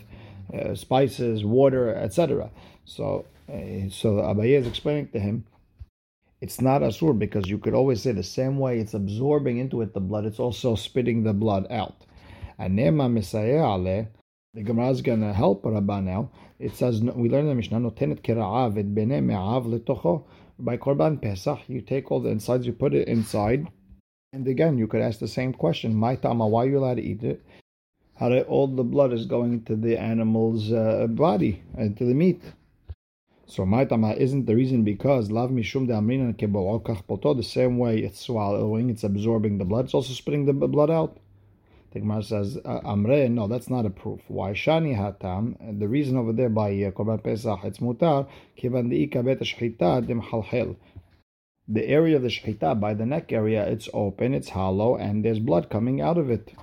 uh, 0.54 0.76
spices, 0.76 1.46
water, 1.46 1.96
etc. 1.96 2.52
So, 2.86 3.26
so 3.48 4.16
Abaye 4.16 4.60
is 4.60 4.68
explaining 4.68 5.08
to 5.10 5.20
him 5.20 5.46
it's 6.42 6.60
not 6.60 6.82
asur 6.82 7.18
because 7.18 7.48
you 7.48 7.60
could 7.60 7.76
always 7.76 8.02
say 8.02 8.12
the 8.12 8.24
same 8.24 8.58
way 8.58 8.80
it's 8.80 8.96
absorbing 8.96 9.60
into 9.60 9.82
it 9.82 9.94
the 9.94 10.00
blood, 10.00 10.26
it's 10.26 10.40
also 10.40 10.76
spitting 10.76 11.24
the 11.24 11.34
blood 11.34 11.68
out. 11.72 12.04
And 12.58 12.78
the 12.78 14.64
Gemara 14.64 14.90
is 14.90 15.02
going 15.02 15.22
to 15.22 15.34
help 15.34 15.64
Rabba 15.64 16.02
now. 16.02 16.32
It 16.60 16.76
says, 16.76 17.02
we 17.02 17.30
learn 17.30 17.48
the 17.48 17.56
Mishnah, 17.56 17.80
notenet 17.80 18.22
kira'av 18.22 18.78
et 18.78 18.94
bene 18.94 19.22
me'av 19.22 19.66
letocho. 19.66 20.26
By 20.60 20.78
Korban 20.78 21.22
Pesach, 21.22 21.60
you 21.68 21.82
take 21.82 22.12
all 22.12 22.20
the 22.20 22.30
insides, 22.30 22.66
you 22.66 22.74
put 22.74 22.94
it 22.94 23.08
inside. 23.08 23.68
And 24.34 24.48
again, 24.48 24.78
you 24.78 24.88
could 24.88 25.02
ask 25.02 25.20
the 25.20 25.28
same 25.28 25.54
question, 25.54 25.94
my 25.96 26.16
tama, 26.16 26.48
why 26.48 26.64
are 26.64 26.70
you 26.70 26.80
allowed 26.80 26.96
to 26.96 27.02
eat 27.02 27.24
it? 27.24 27.44
How 28.16 28.30
did 28.30 28.46
all 28.46 28.68
the 28.68 28.84
blood 28.84 29.14
is 29.14 29.26
going 29.26 29.64
to 29.64 29.76
the 29.76 29.98
animal's 29.98 30.72
uh, 30.72 31.08
body, 31.10 31.64
and 31.76 31.98
to 31.98 32.06
the 32.06 32.14
meat. 32.14 32.42
So 33.48 33.66
my 33.66 33.84
tama 33.84 34.14
isn't 34.14 34.46
the 34.46 34.56
reason 34.56 34.84
because 34.84 35.32
lav 35.32 35.50
mishum 35.50 35.88
de 35.88 37.04
poto 37.08 37.34
the 37.34 37.44
same 37.44 37.78
way 37.78 37.98
it's 38.00 38.22
swallowing, 38.22 38.90
it's 38.90 39.04
absorbing 39.04 39.58
the 39.58 39.66
blood, 39.66 39.86
it's 39.86 39.94
also 39.94 40.14
spitting 40.14 40.46
the 40.46 40.54
blood 40.54 40.90
out. 40.90 41.18
The 41.92 42.00
Gemara 42.00 42.24
says 42.24 42.58
amre, 42.64 43.30
no, 43.30 43.48
that's 43.48 43.70
not 43.70 43.86
a 43.86 43.90
proof. 43.90 44.22
Why 44.30 44.52
shani 44.52 44.96
hatam? 44.96 45.80
The 45.80 45.88
reason 45.88 46.18
over 46.18 46.32
there 46.32 46.50
by 46.50 46.70
uh, 46.70 46.92
korban 46.92 47.22
pesach 47.22 47.66
it's 47.66 47.80
mutar 47.80 48.28
kivan 48.58 48.90
deika 48.90 49.26
bet 49.26 49.40
shchita 49.40 50.08
dem 50.08 50.22
halhel. 50.22 50.78
The 51.68 51.86
area 51.86 52.16
of 52.16 52.22
the 52.22 52.30
shchita 52.30 52.80
by 52.80 52.94
the 52.94 53.06
neck 53.06 53.34
area, 53.34 53.68
it's 53.68 53.90
open, 53.94 54.34
it's 54.34 54.50
hollow, 54.50 54.96
and 54.96 55.26
there's 55.26 55.40
blood 55.40 55.70
coming 55.70 56.00
out 56.00 56.18
of 56.18 56.30
it. 56.30 56.54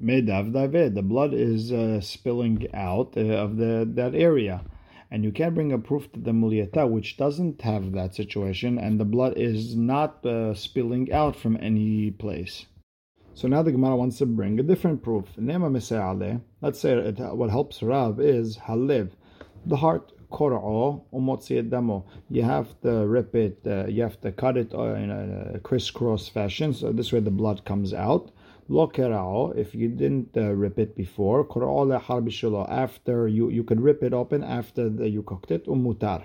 Medav 0.00 0.94
the 0.94 1.02
blood 1.02 1.34
is 1.34 1.70
uh, 1.70 2.00
spilling 2.00 2.66
out 2.72 3.14
uh, 3.16 3.20
of 3.20 3.58
the 3.58 3.86
that 3.94 4.14
area 4.14 4.64
and 5.12 5.22
you 5.22 5.30
can't 5.30 5.54
bring 5.54 5.70
a 5.70 5.78
proof 5.78 6.10
to 6.10 6.18
the 6.18 6.30
muliata 6.30 6.88
which 6.88 7.18
doesn't 7.18 7.60
have 7.60 7.92
that 7.92 8.14
situation 8.14 8.78
and 8.78 8.98
the 8.98 9.04
blood 9.04 9.34
is 9.36 9.76
not 9.76 10.24
uh, 10.24 10.54
spilling 10.54 11.12
out 11.12 11.36
from 11.36 11.58
any 11.60 12.10
place. 12.10 12.64
So 13.34 13.48
now 13.48 13.62
the 13.62 13.72
Gemara 13.72 13.96
wants 13.96 14.18
to 14.18 14.26
bring 14.26 14.60
a 14.60 14.62
different 14.62 15.02
proof. 15.02 15.24
Let's 15.38 15.88
say 16.80 16.92
it, 16.92 17.18
what 17.18 17.50
helps 17.50 17.82
Rav 17.82 18.20
is 18.20 18.58
halev, 18.58 19.12
the 19.64 19.76
heart. 19.76 20.12
You 22.30 22.42
have 22.42 22.80
to 22.80 23.06
rip 23.06 23.34
it, 23.34 23.58
uh, 23.66 23.86
you 23.86 24.02
have 24.02 24.20
to 24.22 24.32
cut 24.32 24.56
it 24.56 24.74
uh, 24.74 24.94
in 24.94 25.10
a 25.10 25.58
crisscross 25.60 26.28
fashion, 26.28 26.72
so 26.72 26.92
this 26.92 27.12
way 27.12 27.20
the 27.20 27.30
blood 27.30 27.64
comes 27.64 27.92
out. 27.92 28.30
Lo 28.68 28.90
if 29.56 29.74
you 29.74 29.88
didn't 29.88 30.36
uh, 30.36 30.52
rip 30.52 30.78
it 30.78 30.96
before, 30.96 31.44
korao 31.44 32.68
after 32.70 33.28
you, 33.28 33.50
you 33.50 33.64
could 33.64 33.80
rip 33.80 34.02
it 34.02 34.14
open 34.14 34.42
after 34.42 34.88
the, 34.88 35.08
you 35.08 35.22
cooked 35.22 35.50
it, 35.50 35.66
umutar. 35.66 36.24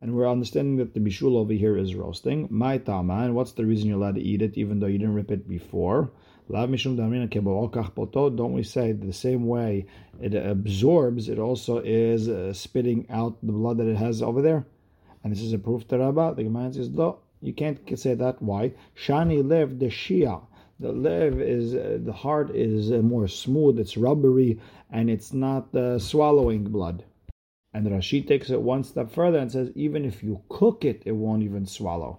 And 0.00 0.14
we're 0.14 0.30
understanding 0.30 0.76
that 0.76 0.94
the 0.94 1.00
bishul 1.00 1.36
over 1.36 1.52
here 1.52 1.76
is 1.76 1.96
roasting. 1.96 2.46
My 2.50 2.78
tama, 2.78 3.24
and 3.24 3.34
what's 3.34 3.50
the 3.50 3.66
reason 3.66 3.88
you're 3.88 3.98
allowed 3.98 4.14
to 4.14 4.22
eat 4.22 4.42
it 4.42 4.56
even 4.56 4.78
though 4.78 4.86
you 4.86 4.98
didn't 4.98 5.14
rip 5.14 5.32
it 5.32 5.48
before? 5.48 6.12
La 6.48 6.68
Mishun 6.68 6.96
Damina 6.96 7.28
Kebookahpot. 7.28 8.36
Don't 8.36 8.52
we 8.52 8.62
say 8.62 8.92
the 8.92 9.12
same 9.12 9.48
way 9.48 9.86
it 10.20 10.36
absorbs, 10.36 11.28
it 11.28 11.40
also 11.40 11.78
is 11.78 12.28
uh, 12.28 12.52
spitting 12.52 13.06
out 13.10 13.36
the 13.42 13.50
blood 13.50 13.78
that 13.78 13.88
it 13.88 13.96
has 13.96 14.22
over 14.22 14.40
there? 14.40 14.64
And 15.24 15.32
this 15.32 15.42
is 15.42 15.52
a 15.52 15.58
proof 15.58 15.88
to 15.88 15.98
Rabbah. 15.98 16.34
The 16.34 16.44
Gemara 16.44 16.72
says, 16.72 16.90
no, 16.90 17.18
you 17.42 17.52
can't 17.52 17.80
say 17.98 18.14
that. 18.14 18.40
Why? 18.40 18.74
Shani 18.96 19.44
lev 19.44 19.80
the 19.80 19.86
Shia. 19.86 20.40
The 20.78 20.92
lev 20.92 21.40
is, 21.40 21.74
uh, 21.74 21.98
the 22.00 22.12
heart 22.12 22.54
is 22.54 22.92
uh, 22.92 22.98
more 22.98 23.26
smooth, 23.26 23.80
it's 23.80 23.96
rubbery, 23.96 24.60
and 24.92 25.10
it's 25.10 25.32
not 25.32 25.74
uh, 25.74 25.98
swallowing 25.98 26.62
blood. 26.62 27.02
And 27.78 27.86
Rashi 27.86 28.26
takes 28.26 28.50
it 28.50 28.60
one 28.60 28.82
step 28.82 29.08
further 29.08 29.38
and 29.38 29.52
says, 29.52 29.70
even 29.76 30.04
if 30.04 30.24
you 30.24 30.42
cook 30.48 30.84
it, 30.84 31.00
it 31.04 31.12
won't 31.12 31.44
even 31.44 31.64
swallow. 31.64 32.18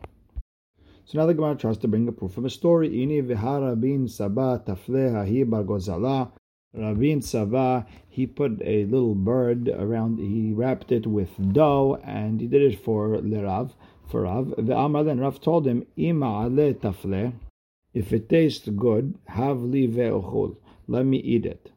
So 1.04 1.18
now 1.18 1.26
the 1.26 1.34
Gemara 1.34 1.58
tries 1.58 1.78
to 1.80 1.88
bring 1.90 2.08
a 2.08 2.14
proof 2.14 2.32
from 2.32 2.46
a 2.46 2.50
story. 2.50 2.88
Ini 2.90 3.28
v'hara 3.28 3.78
bin 3.78 4.08
sabah 4.08 4.66
tafle 4.66 5.14
hi 5.14 5.44
bar 5.44 5.64
gozala. 5.64 6.32
Rabin 6.74 7.22
Sava, 7.22 7.86
he 8.08 8.26
put 8.26 8.62
a 8.64 8.86
little 8.86 9.16
bird 9.16 9.68
around, 9.68 10.20
he 10.20 10.54
wrapped 10.54 10.94
it 10.94 11.06
with 11.06 11.32
dough, 11.52 12.00
and 12.06 12.40
he 12.40 12.48
did 12.48 12.62
it 12.62 12.80
for 12.80 13.18
Lerav, 13.18 13.74
for 14.08 14.22
Rav. 14.22 14.54
The 14.58 14.78
Amar 14.78 15.04
then 15.04 15.20
Rav 15.20 15.42
told 15.42 15.68
him, 15.68 15.86
Ima 15.98 16.46
ale 16.46 16.74
tafle, 16.74 17.34
if 17.94 18.14
it 18.14 18.30
tastes 18.30 18.70
good, 18.70 19.16
have 19.28 19.60
li 19.62 19.90
ve'ochul, 19.90 20.56
let 20.88 21.06
me 21.06 21.18
eat 21.18 21.46
it. 21.46 21.70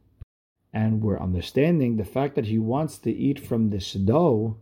And 0.73 1.03
we're 1.03 1.21
understanding 1.21 1.97
the 1.97 2.05
fact 2.05 2.35
that 2.37 2.47
he 2.47 2.59
wants 2.59 2.99
to 2.99 3.11
eat 3.11 3.39
from 3.39 3.71
this 3.71 3.93
dough, 3.93 4.57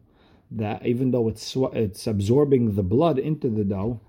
that 0.51 0.85
even 0.85 1.13
though 1.13 1.29
it's 1.29 1.57
it's 1.73 2.07
absorbing 2.07 2.75
the 2.75 2.83
blood 2.83 3.19
into 3.19 3.49
the 3.49 3.65
dough, 3.65 4.01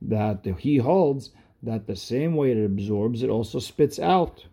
that 0.00 0.46
he 0.58 0.76
holds 0.76 1.30
that 1.62 1.86
the 1.86 1.96
same 1.96 2.36
way 2.36 2.52
it 2.52 2.64
absorbs, 2.64 3.22
it 3.22 3.30
also 3.30 3.58
spits 3.58 3.98
out. 3.98 4.46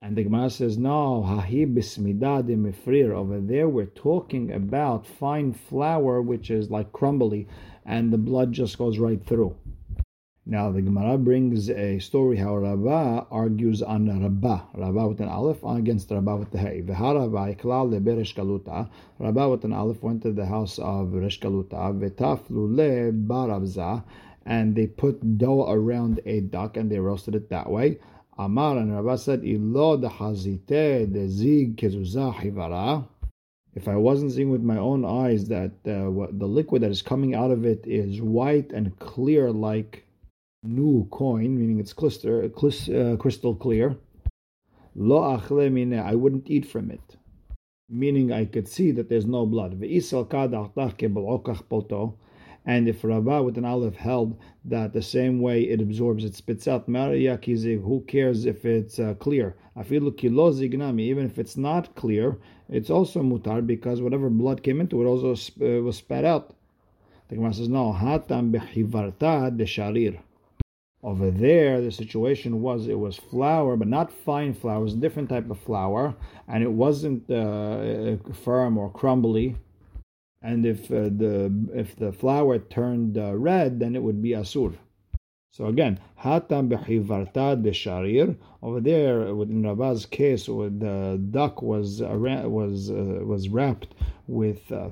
And 0.00 0.16
the 0.16 0.24
Gemara 0.24 0.50
says, 0.50 0.78
no, 0.78 1.22
hahi 1.22 1.64
bismidad 1.66 2.46
mifrir. 2.48 3.10
Over 3.10 3.40
there, 3.40 3.68
we're 3.68 3.86
talking 3.86 4.52
about 4.52 5.06
fine 5.06 5.52
flour, 5.52 6.20
which 6.20 6.50
is 6.50 6.70
like 6.70 6.92
crumbly, 6.92 7.46
and 7.84 8.12
the 8.12 8.18
blood 8.18 8.52
just 8.52 8.78
goes 8.78 8.98
right 8.98 9.24
through. 9.24 9.54
Now, 10.44 10.72
the 10.72 10.82
Gemara 10.82 11.18
brings 11.18 11.70
a 11.70 12.00
story 12.00 12.36
how 12.36 12.56
Rabbah 12.56 13.26
argues 13.30 13.80
on 13.80 14.08
Rabbah, 14.08 14.62
Rabbah 14.74 15.06
with 15.06 15.20
an 15.20 15.28
aleph, 15.28 15.62
against 15.62 16.10
Rabbah 16.10 16.34
with 16.34 16.50
the 16.50 16.58
hay. 16.58 16.82
V'harabah 16.82 17.56
iklal 17.56 17.88
leberesh 17.88 18.34
kaluta. 18.34 18.90
Rabbah 19.20 19.50
with 19.50 19.64
an 19.64 19.72
aleph 19.72 20.02
went 20.02 20.22
to 20.22 20.32
the 20.32 20.46
house 20.46 20.80
of 20.80 21.12
Resh 21.12 21.38
Galuta. 21.38 21.96
V'taflu 21.96 22.76
le 22.76 23.12
baravza 23.12 24.02
and 24.44 24.74
they 24.74 24.88
put 24.88 25.38
dough 25.38 25.70
around 25.70 26.20
a 26.26 26.40
duck 26.40 26.76
and 26.76 26.90
they 26.90 26.98
roasted 26.98 27.36
it 27.36 27.48
that 27.50 27.70
way. 27.70 27.98
Amar 28.36 28.78
and 28.78 28.92
Rabba 28.92 29.18
said, 29.18 29.44
Ilo 29.44 29.96
de 29.96 30.08
hazite 30.08 31.12
de 31.12 31.28
zig 31.28 31.76
kezuzah 31.76 32.34
hivara. 32.34 33.06
If 33.74 33.86
I 33.86 33.94
wasn't 33.94 34.32
seeing 34.32 34.50
with 34.50 34.62
my 34.62 34.78
own 34.78 35.04
eyes 35.04 35.46
that 35.48 35.70
uh, 35.86 36.10
the 36.32 36.48
liquid 36.48 36.82
that 36.82 36.90
is 36.90 37.00
coming 37.00 37.34
out 37.34 37.52
of 37.52 37.64
it 37.64 37.86
is 37.86 38.20
white 38.20 38.72
and 38.72 38.98
clear 38.98 39.52
like 39.52 40.04
new 40.62 41.06
coin, 41.10 41.58
meaning 41.58 41.80
it's 41.80 41.92
cluster, 41.92 42.44
uh, 42.44 43.16
crystal 43.16 43.54
clear, 43.54 43.96
lo 44.94 45.20
achle 45.36 45.72
mine, 45.72 45.98
I 45.98 46.14
wouldn't 46.14 46.48
eat 46.48 46.66
from 46.66 46.90
it. 46.90 47.16
Meaning 47.88 48.32
I 48.32 48.44
could 48.44 48.68
see 48.68 48.92
that 48.92 49.08
there's 49.08 49.26
no 49.26 49.44
blood. 49.44 49.72
And 52.64 52.88
if 52.88 53.02
Rabbah 53.02 53.42
with 53.42 53.58
an 53.58 53.64
aleph 53.64 53.96
held 53.96 54.38
that 54.64 54.92
the 54.92 55.02
same 55.02 55.40
way 55.40 55.62
it 55.62 55.80
absorbs, 55.80 56.24
it 56.24 56.36
spits 56.36 56.68
out, 56.68 56.86
who 56.86 58.04
cares 58.06 58.44
if 58.46 58.64
it's 58.64 58.98
uh, 59.00 59.14
clear? 59.14 59.56
Even 59.76 61.26
if 61.26 61.38
it's 61.38 61.56
not 61.56 61.94
clear, 61.96 62.38
it's 62.68 62.88
also 62.88 63.20
mutar 63.22 63.66
because 63.66 64.00
whatever 64.00 64.30
blood 64.30 64.62
came 64.62 64.80
into 64.80 65.02
it 65.02 65.06
also 65.06 65.32
uh, 65.32 65.82
was 65.82 65.96
spat 65.96 66.24
out. 66.24 66.54
The 67.28 67.34
Gemara 67.34 67.54
says, 67.54 67.68
no, 67.68 67.92
hatam 67.92 68.52
behivarta 68.52 69.56
de 69.56 69.64
sharir. 69.64 70.20
Over 71.02 71.30
there, 71.30 71.80
the 71.80 71.90
situation 71.90 72.62
was 72.62 72.86
it 72.86 72.98
was 72.98 73.16
flour, 73.16 73.76
but 73.76 73.88
not 73.88 74.12
fine 74.12 74.54
flour. 74.54 74.80
It 74.80 74.84
was 74.84 74.94
a 74.94 74.98
different 74.98 75.28
type 75.28 75.50
of 75.50 75.58
flour, 75.58 76.14
and 76.46 76.62
it 76.62 76.70
wasn't 76.70 77.28
uh, 77.30 78.16
firm 78.44 78.78
or 78.78 78.90
crumbly 78.90 79.56
and 80.42 80.66
if 80.66 80.90
uh, 80.90 81.04
the 81.04 81.52
if 81.74 81.96
the 81.96 82.12
flour 82.12 82.58
turned 82.58 83.16
uh, 83.16 83.34
red, 83.36 83.78
then 83.78 83.94
it 83.94 84.02
would 84.02 84.20
be 84.20 84.30
asur. 84.30 84.74
So 85.50 85.66
again, 85.66 86.00
hatam 86.18 86.68
bechivarta 86.68 87.62
de 87.62 87.70
sharir. 87.70 88.36
Over 88.62 88.80
there, 88.80 89.22
in 89.28 89.62
Rabbah's 89.62 90.06
case, 90.06 90.46
the 90.46 91.20
duck 91.30 91.62
was 91.62 92.00
was 92.00 92.90
uh, 92.90 93.20
was 93.24 93.48
wrapped 93.48 93.94
with 94.26 94.70
uh, 94.70 94.88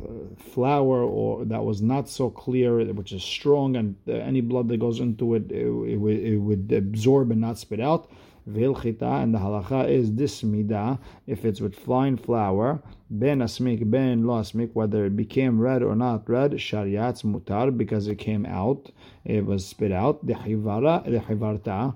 flour 0.53 1.03
or 1.03 1.45
that 1.45 1.65
was 1.65 1.81
not 1.81 2.09
so 2.09 2.31
clear, 2.31 2.85
which 2.93 3.13
is 3.13 3.23
strong, 3.23 3.77
and 3.77 3.97
uh, 4.09 4.13
any 4.13 4.41
blood 4.41 4.69
that 4.69 4.79
goes 4.79 5.01
into 5.01 5.35
it, 5.35 5.51
it, 5.51 5.67
it, 5.67 6.33
it 6.33 6.37
would 6.39 6.73
absorb 6.73 7.31
and 7.31 7.41
not 7.41 7.59
spit 7.59 7.81
out. 7.81 8.11
Vilchita, 8.49 9.23
and 9.23 9.35
the 9.35 9.39
halacha 9.39 9.89
is 9.89 10.15
this 10.15 10.43
midah, 10.43 10.99
if 11.27 11.45
it's 11.45 11.61
with 11.61 11.77
fine 11.79 12.17
flour, 12.17 12.83
ben 13.11 13.41
asmik, 13.41 13.89
ben 13.89 14.27
lo 14.27 14.41
asmik, 14.41 14.71
whether 14.73 15.05
it 15.05 15.17
became 15.17 15.61
red 15.61 15.83
or 15.83 15.95
not 15.95 16.29
red, 16.29 16.53
shariat's 16.53 17.23
mutar, 17.23 17.77
because 17.77 18.09
it 18.09 18.17
came 18.17 18.47
out, 18.47 18.91
it 19.25 19.45
was 19.45 19.67
spit 19.67 19.93
out, 19.93 20.27
the 20.27 20.33
hivarta. 20.33 21.95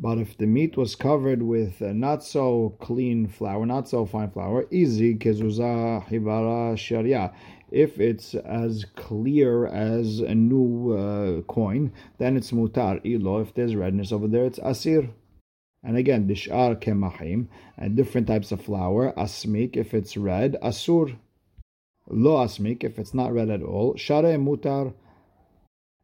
But 0.00 0.18
if 0.18 0.38
the 0.38 0.46
meat 0.46 0.76
was 0.76 0.94
covered 0.94 1.42
with 1.42 1.80
not 1.80 2.22
so 2.22 2.76
clean 2.78 3.26
flour, 3.26 3.66
not 3.66 3.88
so 3.88 4.06
fine 4.06 4.30
flour, 4.30 4.66
easy, 4.70 5.16
kezuza 5.16 6.06
hivara 6.08 6.78
sharia. 6.78 7.32
If 7.72 7.98
it's 7.98 8.34
as 8.34 8.86
clear 8.94 9.66
as 9.66 10.20
a 10.20 10.34
new 10.34 10.92
uh, 10.92 11.42
coin, 11.52 11.92
then 12.18 12.36
it's 12.36 12.52
mutar. 12.52 13.04
Ilo, 13.04 13.40
if 13.40 13.54
there's 13.54 13.74
redness 13.74 14.12
over 14.12 14.28
there, 14.28 14.44
it's 14.44 14.60
asir. 14.60 15.10
And 15.82 15.96
again, 15.96 16.28
dishar 16.28 16.80
kemahim, 16.80 17.48
and 17.76 17.96
different 17.96 18.28
types 18.28 18.52
of 18.52 18.62
flour. 18.62 19.12
Asmik, 19.16 19.76
if 19.76 19.94
it's 19.94 20.16
red. 20.16 20.56
Asur, 20.62 21.16
lo 22.08 22.36
asmik, 22.36 22.84
if 22.84 22.98
it's 23.00 23.14
not 23.14 23.32
red 23.32 23.50
at 23.50 23.62
all. 23.62 23.96
Share 23.96 24.38
mutar, 24.38 24.94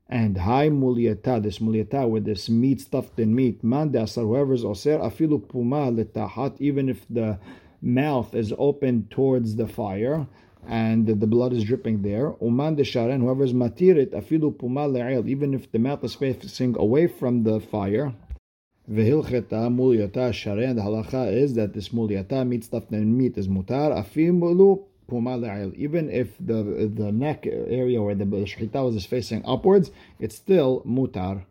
and 0.08 0.37
high 0.37 0.68
muliata, 0.68 1.42
this 1.42 1.58
muliata 1.58 2.08
with 2.08 2.25
this 2.25 2.49
meat 2.49 2.80
stuffed 2.80 3.18
in 3.18 3.34
meat. 3.34 3.64
Man 3.64 3.94
asar, 3.96 4.25
whoever's 4.25 4.64
oser, 4.64 4.99
afilu 4.99 5.49
puma 5.49 5.90
letahat, 5.90 6.61
even 6.61 6.88
if 6.88 7.06
the 7.08 7.38
mouth 7.80 8.34
is 8.34 8.52
open 8.58 9.06
towards 9.11 9.56
the 9.56 9.66
fire 9.66 10.26
and 10.66 11.06
the 11.06 11.26
blood 11.26 11.52
is 11.52 11.64
dripping 11.64 12.02
there. 12.02 12.34
Uman 12.40 12.75
de 12.75 12.84
sharen, 12.84 13.20
whoever's 13.20 13.52
matirit, 13.52 14.11
afilu 14.11 14.56
puma 14.56 14.88
le'il, 14.88 15.28
even 15.28 15.54
if 15.54 15.70
the 15.73 15.78
mouth 15.78 16.02
is 16.04 16.14
facing 16.14 16.76
away 16.78 17.06
from 17.06 17.42
the 17.42 17.61
fire. 17.61 18.14
Vehilcheta 18.90 19.70
mulyata 19.75 20.30
sharei. 20.30 20.68
And 20.68 20.78
the 20.78 20.82
halacha 20.82 21.32
is 21.32 21.54
that 21.54 21.73
this 21.73 21.90
mulyata 21.90 22.46
meat 22.46 22.64
stuffed 22.64 22.92
in 22.92 23.16
meat 23.16 23.37
is 23.38 23.49
mutar. 23.49 23.92
Afimulu 23.92 24.84
Even 25.11 26.11
if 26.11 26.37
the 26.38 26.90
the 26.94 27.12
neck 27.12 27.46
area 27.46 28.02
where 28.02 28.14
the 28.14 28.25
shechita 28.25 28.96
is 28.96 29.06
facing 29.06 29.44
upwards, 29.44 29.90
it's 30.18 30.37
still 30.37 30.82
mutar. 30.87 31.44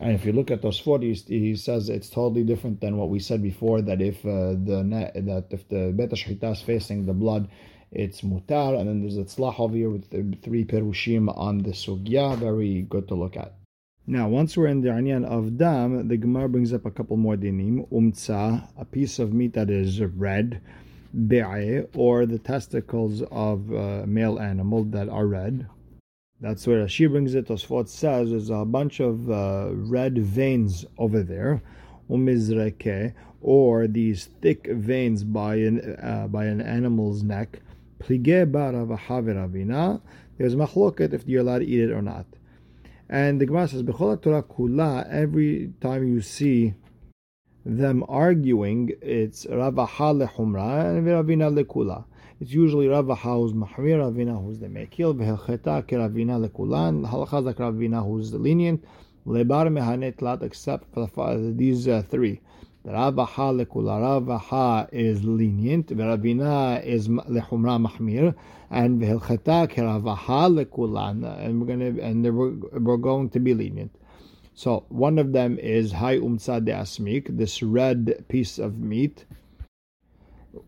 And 0.00 0.12
if 0.12 0.24
you 0.24 0.32
look 0.32 0.50
at 0.50 0.62
Tosfot, 0.62 1.02
he 1.02 1.56
says 1.56 1.88
it's 1.88 2.08
totally 2.08 2.44
different 2.44 2.80
than 2.80 2.96
what 2.96 3.08
we 3.08 3.18
said 3.18 3.42
before. 3.42 3.82
That 3.82 4.00
if 4.00 4.24
uh, 4.24 4.54
the 4.54 4.84
ne- 4.84 5.10
that 5.14 5.46
if 5.50 5.68
the 5.68 5.92
beta 5.96 6.14
shechita 6.14 6.52
is 6.52 6.62
facing 6.62 7.06
the 7.06 7.12
blood, 7.12 7.48
it's 7.90 8.20
mutar. 8.20 8.78
And 8.78 8.88
then 8.88 9.00
there's 9.00 9.16
a 9.16 9.24
tzlach 9.24 9.58
over 9.58 9.74
here 9.74 9.90
with 9.90 10.10
the 10.10 10.36
three 10.42 10.64
perushim 10.64 11.36
on 11.36 11.58
the 11.58 11.70
sugya. 11.70 12.38
Very 12.38 12.82
good 12.82 13.08
to 13.08 13.14
look 13.14 13.36
at. 13.36 13.54
Now, 14.10 14.26
once 14.26 14.56
we're 14.56 14.68
in 14.68 14.80
the 14.80 14.88
Anyan 14.88 15.26
of 15.26 15.58
Dam, 15.58 16.08
the 16.08 16.16
Gemara 16.16 16.48
brings 16.48 16.72
up 16.72 16.86
a 16.86 16.90
couple 16.90 17.18
more 17.18 17.36
dinim. 17.36 17.86
Umtsa, 17.92 18.66
a 18.78 18.84
piece 18.86 19.18
of 19.18 19.34
meat 19.34 19.52
that 19.52 19.68
is 19.68 20.00
red, 20.00 20.62
be'e, 21.12 21.86
or 21.94 22.26
the 22.26 22.38
testicles 22.38 23.22
of 23.30 23.70
a 23.70 24.06
male 24.06 24.38
animal 24.38 24.84
that 24.84 25.08
are 25.08 25.26
red. 25.26 25.66
That's 26.40 26.66
where 26.66 26.86
she 26.86 27.06
brings 27.06 27.34
it. 27.34 27.48
Tosfot 27.48 27.88
says 27.88 28.30
there's 28.30 28.50
a 28.50 28.64
bunch 28.64 29.00
of 29.00 29.28
uh, 29.30 29.70
red 29.72 30.18
veins 30.18 30.84
over 30.96 31.22
there. 31.22 31.62
Umizreke, 32.08 33.12
or 33.40 33.86
these 33.86 34.30
thick 34.40 34.68
veins 34.70 35.24
by 35.24 35.56
an, 35.56 35.96
uh, 36.02 36.26
by 36.28 36.46
an 36.46 36.60
animal's 36.60 37.22
neck. 37.22 37.60
Plige 38.00 38.50
bara 38.50 38.86
There's 40.38 40.54
machloket 40.54 41.12
if 41.12 41.26
you're 41.26 41.40
allowed 41.40 41.58
to 41.58 41.66
eat 41.66 41.80
it 41.80 41.90
or 41.90 42.02
not. 42.02 42.26
And 43.08 43.40
the 43.40 43.46
Gemara 43.46 43.68
says, 43.68 43.82
B'chol 43.82 44.20
Torah 44.20 44.42
kula, 44.42 45.08
every 45.10 45.72
time 45.80 46.06
you 46.06 46.20
see 46.20 46.74
them 47.68 48.02
arguing, 48.08 48.90
it's 49.02 49.46
Rav 49.46 49.74
Acha 49.74 50.26
lechumra 50.26 50.96
and 50.96 51.06
Ravina 51.06 51.52
lekula. 51.52 52.04
It's 52.40 52.50
usually 52.50 52.88
Rav 52.88 53.04
Acha 53.04 53.38
who's 53.38 53.52
mahmir, 53.52 53.98
Ravina 53.98 54.42
who's 54.42 54.58
the 54.58 54.68
mekil, 54.68 55.14
v'helcheta 55.14 55.82
ke 55.86 55.90
Ravina 55.90 56.48
lekula, 56.48 56.88
and 56.88 57.04
halacha 57.04 57.44
like 57.44 57.56
Ravina 57.56 58.02
who's 58.02 58.32
lenient, 58.32 58.82
Lebar 59.26 59.68
mehanet 59.68 60.42
except 60.42 60.86
for 60.94 61.36
these 61.36 61.86
uh, 61.86 62.02
three. 62.08 62.40
Rav 62.84 63.14
Acha 63.16 63.66
lekula. 63.66 64.00
Rav 64.00 64.40
Acha 64.40 64.88
is 64.90 65.22
lenient. 65.22 65.88
Ravina 65.88 66.82
is 66.82 67.06
lechumra 67.08 67.86
mahmir. 67.86 68.34
And 68.70 68.98
v'hilchata 68.98 69.68
keravaha 69.68 70.64
lekula. 70.64 71.44
And 71.44 71.60
we're 71.60 71.66
gonna 71.66 72.02
and 72.02 72.24
we're, 72.24 72.80
we're 72.80 72.96
going 72.96 73.28
to 73.28 73.38
be 73.38 73.52
lenient. 73.52 73.94
So 74.58 74.86
one 74.88 75.20
of 75.20 75.30
them 75.32 75.56
is 75.60 75.92
hay 75.92 76.18
umtza 76.18 76.64
de 76.64 76.72
asmik, 76.72 77.28
this 77.36 77.62
red 77.62 78.24
piece 78.26 78.58
of 78.58 78.80
meat. 78.80 79.24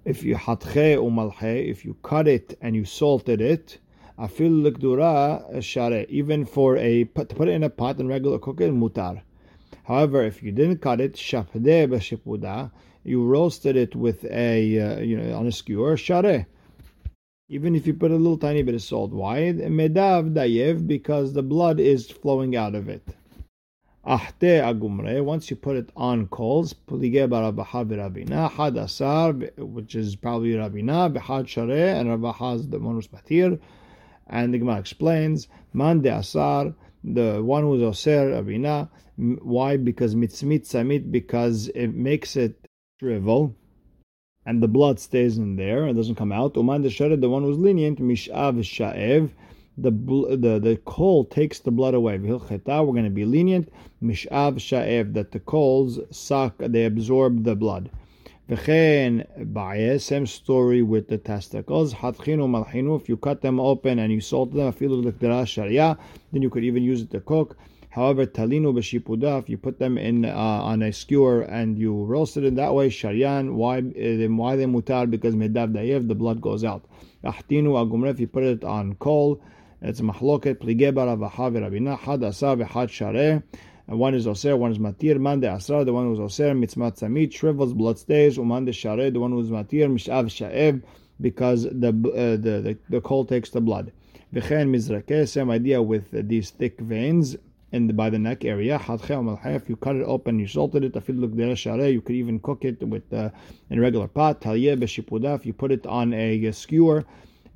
If 0.05 0.23
you 0.23 0.37
hatche 0.37 0.97
umalche, 0.97 1.69
if 1.69 1.85
you 1.85 1.97
cut 2.05 2.29
it 2.29 2.57
and 2.61 2.77
you 2.77 2.85
salted 2.85 3.41
it, 3.41 3.79
afil 4.17 4.63
lekdura 4.63 5.61
share, 5.61 6.07
even 6.09 6.45
for 6.45 6.77
a 6.77 7.03
to 7.03 7.25
put 7.25 7.49
it 7.49 7.55
in 7.55 7.65
a 7.65 7.69
pot 7.69 7.99
and 7.99 8.09
regular 8.09 8.39
cook 8.39 8.61
it 8.61 8.73
mutar. 8.73 9.23
However, 9.83 10.23
if 10.23 10.41
you 10.41 10.53
didn't 10.53 10.79
cut 10.79 11.01
it, 11.01 11.15
shapde 11.15 11.89
b'shipuda, 11.89 12.71
you 13.03 13.25
roasted 13.25 13.75
it 13.75 13.97
with 13.97 14.25
a 14.27 14.79
uh, 14.79 15.01
you 15.01 15.17
know 15.17 15.37
on 15.37 15.49
a 15.49 15.53
skewer, 15.53 15.97
share. 15.97 16.47
Even 17.49 17.75
if 17.75 17.89
you 17.89 17.95
put 17.95 18.13
a 18.13 18.15
little 18.15 18.39
tiny 18.39 18.63
bit 18.63 18.77
of 18.77 18.83
salt, 18.83 19.11
why? 19.11 19.39
Medav 19.53 20.33
dayev, 20.33 20.87
because 20.87 21.33
the 21.33 21.43
blood 21.43 21.81
is 21.81 22.09
flowing 22.09 22.55
out 22.55 22.77
of 22.77 22.89
it. 22.89 23.03
Ahte 24.11 24.61
agumre, 24.61 25.23
once 25.23 25.51
you 25.51 25.57
put 25.57 25.77
it 25.77 25.91
on 25.95 26.27
coals, 26.27 26.75
pulige 26.75 27.29
barabaha 27.29 27.87
which 29.57 29.95
is 29.95 30.17
probably 30.17 30.55
rabina, 30.55 31.13
behad 31.13 31.49
share, 31.49 31.95
and 31.95 32.09
rabaha 32.09 32.57
is 32.57 32.67
the 32.67 32.81
one. 32.81 33.61
And 34.27 34.53
the 34.53 34.59
Gemara 34.59 34.81
explains, 34.81 35.47
man 35.73 36.01
de 36.01 36.13
asar, 36.13 36.75
the 37.05 37.41
one 37.41 37.63
who's 37.63 37.83
oser 37.83 38.33
rabina, 38.33 38.89
why? 39.17 39.77
Because 39.77 40.17
mitzmit 40.17 40.67
samit, 40.67 41.13
because 41.13 41.69
it 41.69 41.95
makes 41.95 42.35
it 42.35 42.67
shrivel, 42.99 43.55
and 44.45 44.61
the 44.61 44.67
blood 44.67 44.99
stays 44.99 45.39
in 45.39 45.55
there 45.55 45.85
and 45.85 45.97
doesn't 45.97 46.17
come 46.17 46.33
out. 46.33 46.57
Uman 46.57 46.83
the 46.83 47.29
one 47.31 47.45
who's 47.45 47.59
lenient, 47.59 48.01
mishav 48.01 48.59
sha'ev, 48.59 49.31
the 49.79 49.91
the 49.91 50.59
the 50.59 50.77
coal 50.85 51.25
takes 51.25 51.61
the 51.61 51.71
blood 51.71 51.95
away. 51.95 52.19
We're 52.19 52.39
going 52.39 53.05
to 53.05 53.11
be 53.11 53.25
lenient. 53.25 53.73
Mishav 54.03 54.59
sha'ev 54.59 55.15
that 55.15 55.33
the 55.33 55.41
coals 55.41 55.99
suck, 56.11 56.59
they 56.59 56.85
absorb 56.85 57.45
the 57.45 57.55
blood. 57.55 57.91
V'chein 58.51 60.01
same 60.01 60.27
story 60.27 60.83
with 60.83 61.07
the 61.07 61.19
testicles. 61.19 61.95
Hatchinu 61.95 62.49
malchinu, 62.49 63.01
if 63.01 63.09
you 63.09 63.17
cut 63.17 63.43
them 63.43 63.61
open 63.61 64.01
and 64.01 64.13
you 64.13 64.21
salt 64.21 64.53
them, 64.53 64.73
afilu 64.73 65.47
sharia, 65.47 65.97
then 66.33 66.43
you 66.43 66.51
could 66.51 66.65
even 66.65 66.83
use 66.83 67.03
it 67.03 67.11
to 67.13 67.21
cook. 67.21 67.57
However, 67.91 68.27
talinu 68.27 68.75
b'shipuda, 68.75 69.39
if 69.39 69.49
you 69.49 69.57
put 69.57 69.79
them 69.79 69.97
in 69.97 70.25
uh, 70.25 70.35
on 70.35 70.83
a 70.83 70.93
skewer 70.93 71.43
and 71.43 71.79
you 71.79 72.05
roast 72.05 72.37
it 72.37 72.45
in 72.45 72.57
that 72.57 72.75
way, 72.75 72.89
sharian, 72.89 73.55
why, 73.55 73.83
then 73.83 74.37
why 74.37 74.57
they 74.57 74.65
mutar? 74.65 75.09
Because 75.09 75.37
medav 75.37 76.09
the 76.09 76.15
blood 76.15 76.41
goes 76.41 76.65
out. 76.65 76.85
Ahtinu 77.25 77.75
agumre, 77.79 78.19
you 78.19 78.27
put 78.27 78.43
it 78.43 78.65
on 78.65 78.95
coal, 78.97 79.41
it's 79.83 80.01
mahloket, 80.01 80.57
plige 80.57 80.93
baravaha 80.93 81.51
v'rabina, 81.53 81.99
had 81.99 82.23
asa 82.25 82.47
v'had 82.47 82.89
shareh, 82.89 83.43
one 83.87 84.15
is 84.15 84.27
oser, 84.29 84.57
one 84.57 84.71
is 84.71 84.79
matir. 84.79 85.19
Man 85.19 85.41
de 85.41 85.49
asra, 85.49 85.85
the 85.85 85.93
one 85.93 86.05
who 86.07 86.13
is 86.13 86.21
oser, 86.21 86.55
mitzmat 86.55 86.97
samit, 86.97 87.33
shrivels, 87.33 87.73
blood 87.73 87.99
stays. 87.99 88.37
Uman 88.37 88.65
de 88.65 88.71
shareh, 88.71 89.13
the 89.13 89.19
one 89.19 89.33
who 89.33 89.41
is 89.41 89.51
matir, 89.51 89.91
mishav 89.91 90.31
sha'ev, 90.31 90.81
because 91.21 91.65
the, 91.65 91.89
uh, 91.89 92.37
the, 92.41 92.61
the, 92.61 92.79
the 92.89 93.01
coal 93.01 93.25
takes 93.25 93.51
the 93.51 93.61
blood. 93.61 93.91
V'chen 94.33 94.71
mizrakeh, 94.71 95.29
same 95.29 95.51
idea 95.51 95.83
with 95.83 96.09
these 96.29 96.51
thick 96.51 96.79
veins 96.79 97.37
in 97.73 97.89
the, 97.89 97.93
by 97.93 98.09
the 98.11 98.19
neck 98.19 98.45
area. 98.45 98.81
If 98.89 99.69
you 99.69 99.75
cut 99.75 99.97
it 99.97 100.05
open, 100.05 100.39
you 100.39 100.47
salted 100.47 100.85
it. 100.85 100.93
Afidluk 100.93 101.37
dere 101.37 101.57
Share, 101.57 101.89
you 101.89 102.01
could 102.01 102.15
even 102.15 102.39
cook 102.39 102.65
it 102.65 102.81
with 102.87 103.13
uh, 103.13 103.31
in 103.71 103.79
a 103.79 103.81
regular 103.81 104.07
pot. 104.07 104.41
If 104.45 105.47
you 105.47 105.53
put 105.53 105.73
it 105.73 105.87
on 105.87 106.13
a 106.15 106.53
skewer. 106.53 107.05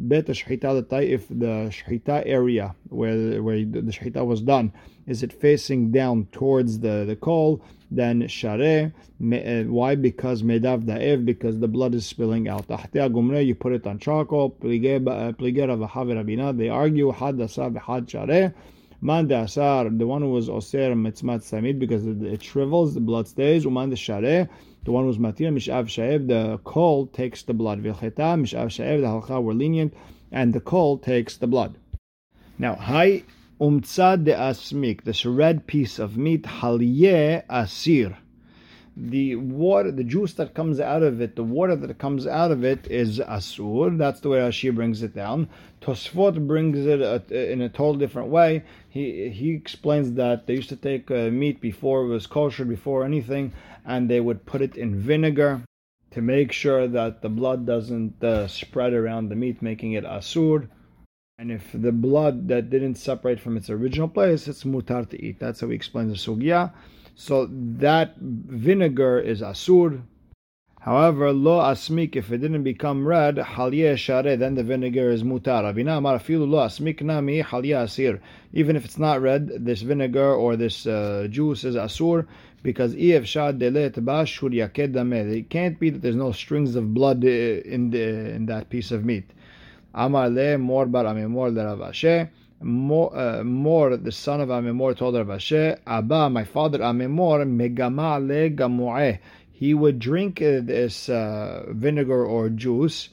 Bet 0.00 0.26
shchita 0.26 1.02
if 1.02 1.28
the 1.28 1.70
shchita 1.70 2.22
area 2.26 2.74
where 2.88 3.42
where 3.42 3.58
the 3.64 3.80
shchita 3.82 4.24
was 4.24 4.42
done 4.42 4.72
is 5.06 5.22
it 5.22 5.32
facing 5.32 5.90
down 5.90 6.26
towards 6.32 6.80
the, 6.80 7.04
the 7.06 7.16
coal, 7.16 7.62
then 7.90 8.26
share. 8.28 8.92
Why? 9.18 9.94
Because 9.94 10.42
medav 10.42 10.84
da'ev, 10.84 11.24
because 11.24 11.58
the 11.60 11.68
blood 11.68 11.94
is 11.94 12.06
spilling 12.06 12.48
out. 12.48 12.64
You 12.68 13.54
put 13.54 13.72
it 13.72 13.86
on 13.86 13.98
charcoal. 13.98 14.56
They 14.60 14.88
argue 16.68 17.12
had 17.12 18.08
share. 18.08 18.54
Man 19.00 19.30
asar, 19.30 19.90
the 19.90 20.06
one 20.06 20.22
who 20.22 20.30
was 20.30 20.48
oser 20.48 20.94
mitzmat 20.94 21.42
samid 21.42 21.78
because 21.78 22.06
it 22.06 22.42
shrivels, 22.42 22.94
the 22.94 23.00
blood 23.00 23.28
stays. 23.28 23.64
Uman 23.64 23.90
de 23.90 23.96
share, 23.96 24.48
the 24.84 24.92
one 24.92 25.04
who 25.04 25.08
was 25.08 25.18
matir 25.18 25.52
mishav 25.52 25.86
shaev, 25.86 26.28
the 26.28 26.58
coal 26.64 27.06
takes 27.06 27.42
the 27.42 27.54
blood. 27.54 27.82
Vilcheta 27.82 28.38
mishav 28.40 28.66
shaev, 28.66 29.00
the 29.00 29.06
halcha 29.06 29.42
were 29.42 29.54
lenient, 29.54 29.92
and 30.32 30.52
the 30.52 30.60
coal 30.60 30.98
takes 30.98 31.36
the 31.36 31.46
blood. 31.46 31.76
Now, 32.58 32.76
hi 32.76 33.24
umtzad 33.60 34.24
de 34.24 34.34
asmik, 34.34 35.04
this 35.04 35.26
red 35.26 35.66
piece 35.66 35.98
of 35.98 36.16
meat, 36.16 36.44
halye 36.44 37.42
asir 37.48 38.16
the 38.96 39.34
water, 39.36 39.90
the 39.90 40.04
juice 40.04 40.34
that 40.34 40.54
comes 40.54 40.78
out 40.78 41.02
of 41.02 41.20
it, 41.20 41.34
the 41.34 41.42
water 41.42 41.74
that 41.74 41.98
comes 41.98 42.26
out 42.26 42.52
of 42.52 42.64
it 42.64 42.86
is 42.86 43.18
asur. 43.18 43.98
That's 43.98 44.20
the 44.20 44.28
way 44.28 44.38
Rashi 44.38 44.72
brings 44.72 45.02
it 45.02 45.14
down. 45.14 45.48
Tosfot 45.80 46.46
brings 46.46 46.86
it 46.86 47.30
in 47.30 47.60
a 47.60 47.68
total 47.68 47.94
different 47.94 48.28
way. 48.28 48.62
He 48.88 49.28
he 49.30 49.50
explains 49.50 50.12
that 50.12 50.46
they 50.46 50.54
used 50.54 50.68
to 50.68 50.76
take 50.76 51.10
uh, 51.10 51.30
meat 51.30 51.60
before 51.60 52.04
it 52.04 52.08
was 52.08 52.28
kosher, 52.28 52.64
before 52.64 53.04
anything, 53.04 53.52
and 53.84 54.08
they 54.08 54.20
would 54.20 54.46
put 54.46 54.62
it 54.62 54.76
in 54.76 55.00
vinegar 55.00 55.62
to 56.12 56.22
make 56.22 56.52
sure 56.52 56.86
that 56.86 57.20
the 57.20 57.28
blood 57.28 57.66
doesn't 57.66 58.22
uh, 58.22 58.46
spread 58.46 58.92
around 58.92 59.28
the 59.28 59.34
meat, 59.34 59.60
making 59.60 59.92
it 59.92 60.04
asur. 60.04 60.68
And 61.36 61.50
if 61.50 61.68
the 61.74 61.90
blood 61.90 62.46
that 62.46 62.70
didn't 62.70 62.94
separate 62.94 63.40
from 63.40 63.56
its 63.56 63.68
original 63.68 64.06
place, 64.06 64.46
it's 64.46 64.62
mutar 64.62 65.08
to 65.10 65.20
eat. 65.20 65.40
That's 65.40 65.60
how 65.60 65.68
he 65.68 65.74
explains 65.74 66.12
the 66.12 66.30
sugya. 66.30 66.72
So 67.14 67.48
that 67.50 68.16
vinegar 68.18 69.18
is 69.20 69.40
asur. 69.40 70.02
However, 70.80 71.32
lo 71.32 71.60
asmik, 71.60 72.14
if 72.14 72.30
it 72.30 72.38
didn't 72.38 72.62
become 72.62 73.06
red, 73.06 73.36
halye 73.36 73.96
share, 73.96 74.36
then 74.36 74.54
the 74.54 74.62
vinegar 74.62 75.10
is 75.10 75.22
mutar. 75.22 75.72
Filu 75.74 76.48
lo 76.48 76.58
asmik 76.58 77.00
nami 77.00 77.42
halye 77.42 77.82
asir. 77.82 78.20
Even 78.52 78.76
if 78.76 78.84
it's 78.84 78.98
not 78.98 79.22
red, 79.22 79.64
this 79.64 79.80
vinegar 79.80 80.34
or 80.34 80.56
this 80.56 80.86
uh, 80.86 81.26
juice 81.30 81.64
is 81.64 81.76
asur 81.76 82.26
because 82.64 82.94
if 82.94 83.26
shad 83.26 83.60
delet 83.60 83.92
bashur 83.92 84.50
yaked 84.50 85.32
It 85.32 85.50
can't 85.50 85.78
be 85.78 85.90
that 85.90 86.02
there's 86.02 86.16
no 86.16 86.32
strings 86.32 86.74
of 86.74 86.92
blood 86.92 87.24
uh, 87.24 87.28
in 87.28 87.90
the 87.90 88.34
in 88.34 88.46
that 88.46 88.70
piece 88.70 88.90
of 88.90 89.04
meat. 89.04 89.30
Amar 89.94 90.30
le 90.30 90.58
mor 90.58 90.86
bar 90.86 91.04
amemor 91.04 91.54
le 91.54 92.34
more, 92.64 93.16
uh, 93.16 93.44
more, 93.44 93.96
the 93.96 94.10
son 94.10 94.40
of 94.40 94.48
Amemor 94.48 94.96
told 94.96 95.14
Rav 95.14 95.26
Ashi, 95.26 95.78
Abba, 95.86 96.30
my 96.30 96.44
father 96.44 96.78
Amemor, 96.78 97.44
megama 97.46 98.18
le. 98.18 99.18
He 99.52 99.74
would 99.74 99.98
drink 99.98 100.40
uh, 100.40 100.60
this 100.62 101.08
uh, 101.08 101.66
vinegar 101.68 102.24
or 102.24 102.48
juice, 102.48 103.10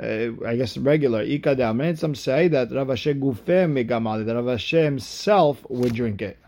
uh, 0.00 0.28
I 0.46 0.56
guess 0.56 0.76
regular. 0.78 1.22
Ika 1.22 1.56
de 1.56 1.96
Some 1.96 2.14
say 2.14 2.48
that 2.48 2.72
Rav 2.72 2.86
Ashi 2.88 3.20
gufe 3.20 3.66
megama, 3.68 4.24
that 4.24 4.34
Rav 4.34 4.44
Ashi 4.44 4.84
himself 4.84 5.64
would 5.68 5.94
drink 5.94 6.22
it. 6.22 6.38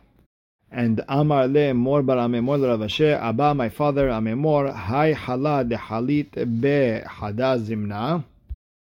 And 0.71 1.03
Amar 1.09 1.49
le 1.49 1.75
mor 1.75 2.03
bar 2.03 2.17
Amemor 2.17 2.67
Rav 2.67 2.81
Ashi, 2.81 3.13
Abba, 3.13 3.55
my 3.55 3.69
father 3.69 4.09
Amemor, 4.09 4.73
hala 4.73 5.65
de 5.65 5.77
halit 5.77 6.33
be 6.61 7.03
hadazimna 7.05 8.25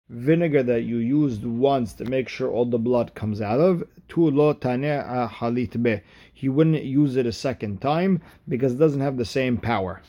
vinegar 0.09 0.63
that 0.63 0.83
you 0.83 0.97
used 0.97 1.45
once 1.45 1.93
to 1.93 2.05
make 2.05 2.27
sure 2.29 2.49
all 2.51 2.65
the 2.65 2.77
blood 2.77 3.15
comes 3.15 3.41
out 3.41 3.59
of, 3.59 3.83
tu 4.07 4.29
lo 4.29 4.53
halit 4.53 5.81
be. 5.81 6.01
He 6.33 6.49
wouldn't 6.49 6.83
use 6.83 7.15
it 7.15 7.25
a 7.25 7.31
second 7.31 7.81
time 7.81 8.21
because 8.47 8.73
it 8.73 8.79
doesn't 8.79 9.01
have 9.01 9.17
the 9.17 9.25
same 9.25 9.57
power. 9.57 10.01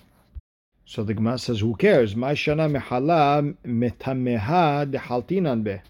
So 0.84 1.02
the 1.04 1.14
Gemara 1.14 1.38
says, 1.38 1.60
who 1.60 1.74
cares? 1.76 2.14
Ma 2.14 2.30
shana 2.30 2.68
mehala 2.70 3.56
metameha 3.64 4.90
dehaltinan 4.90 5.64
be. 5.64 5.80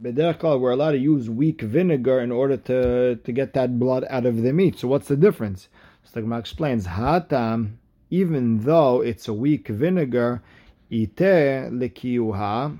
We're 0.00 0.70
allowed 0.70 0.92
to 0.92 0.98
use 0.98 1.28
weak 1.28 1.60
vinegar 1.60 2.20
in 2.20 2.32
order 2.32 2.56
to, 2.56 3.16
to 3.16 3.32
get 3.32 3.52
that 3.54 3.78
blood 3.78 4.04
out 4.08 4.26
of 4.26 4.42
the 4.42 4.52
meat. 4.52 4.78
So 4.78 4.88
what's 4.88 5.08
the 5.08 5.16
difference? 5.16 5.68
So 6.04 6.10
the 6.14 6.22
Gemara 6.22 6.38
explains, 6.38 6.86
hatam, 6.86 7.78
even 8.10 8.60
though 8.60 9.02
it's 9.02 9.28
a 9.28 9.32
weak 9.34 9.68
vinegar, 9.68 10.42
ite 10.90 11.70
lekiyuha, 11.70 12.78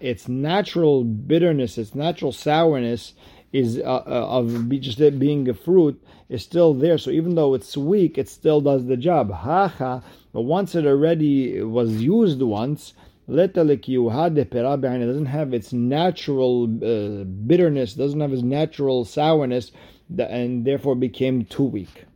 its 0.00 0.28
natural 0.28 1.04
bitterness, 1.04 1.78
its 1.78 1.94
natural 1.94 2.32
sourness 2.32 3.14
is 3.52 3.78
uh, 3.78 3.82
uh, 3.82 4.26
of 4.28 4.68
just 4.80 5.00
it 5.00 5.18
being 5.18 5.48
a 5.48 5.54
fruit 5.54 6.00
is 6.28 6.42
still 6.42 6.72
there. 6.72 6.98
So 6.98 7.10
even 7.10 7.34
though 7.34 7.54
it's 7.54 7.76
weak, 7.76 8.16
it 8.18 8.28
still 8.28 8.60
does 8.60 8.86
the 8.86 8.96
job. 8.96 9.32
Haha. 9.32 10.00
but 10.32 10.42
once 10.42 10.74
it 10.74 10.86
already 10.86 11.60
was 11.62 12.00
used 12.02 12.40
once, 12.40 12.94
It 13.26 13.54
doesn't 13.54 15.26
have 15.26 15.54
its 15.54 15.72
natural 15.72 16.64
uh, 16.64 17.24
bitterness, 17.24 17.94
doesn't 17.94 18.20
have 18.20 18.32
its 18.32 18.42
natural 18.42 19.04
sourness, 19.04 19.72
and 20.18 20.64
therefore 20.64 20.94
became 20.94 21.44
too 21.44 21.64
weak. 21.64 22.06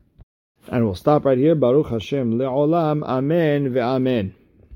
And 0.68 0.84
we'll 0.84 0.94
stop 0.94 1.24
right 1.24 1.38
here. 1.38 1.54
Baruch 1.54 1.88
Hashem 1.88 2.38
le'olam. 2.38 3.04
Amen 3.04 3.72
ve'amen. 3.72 4.32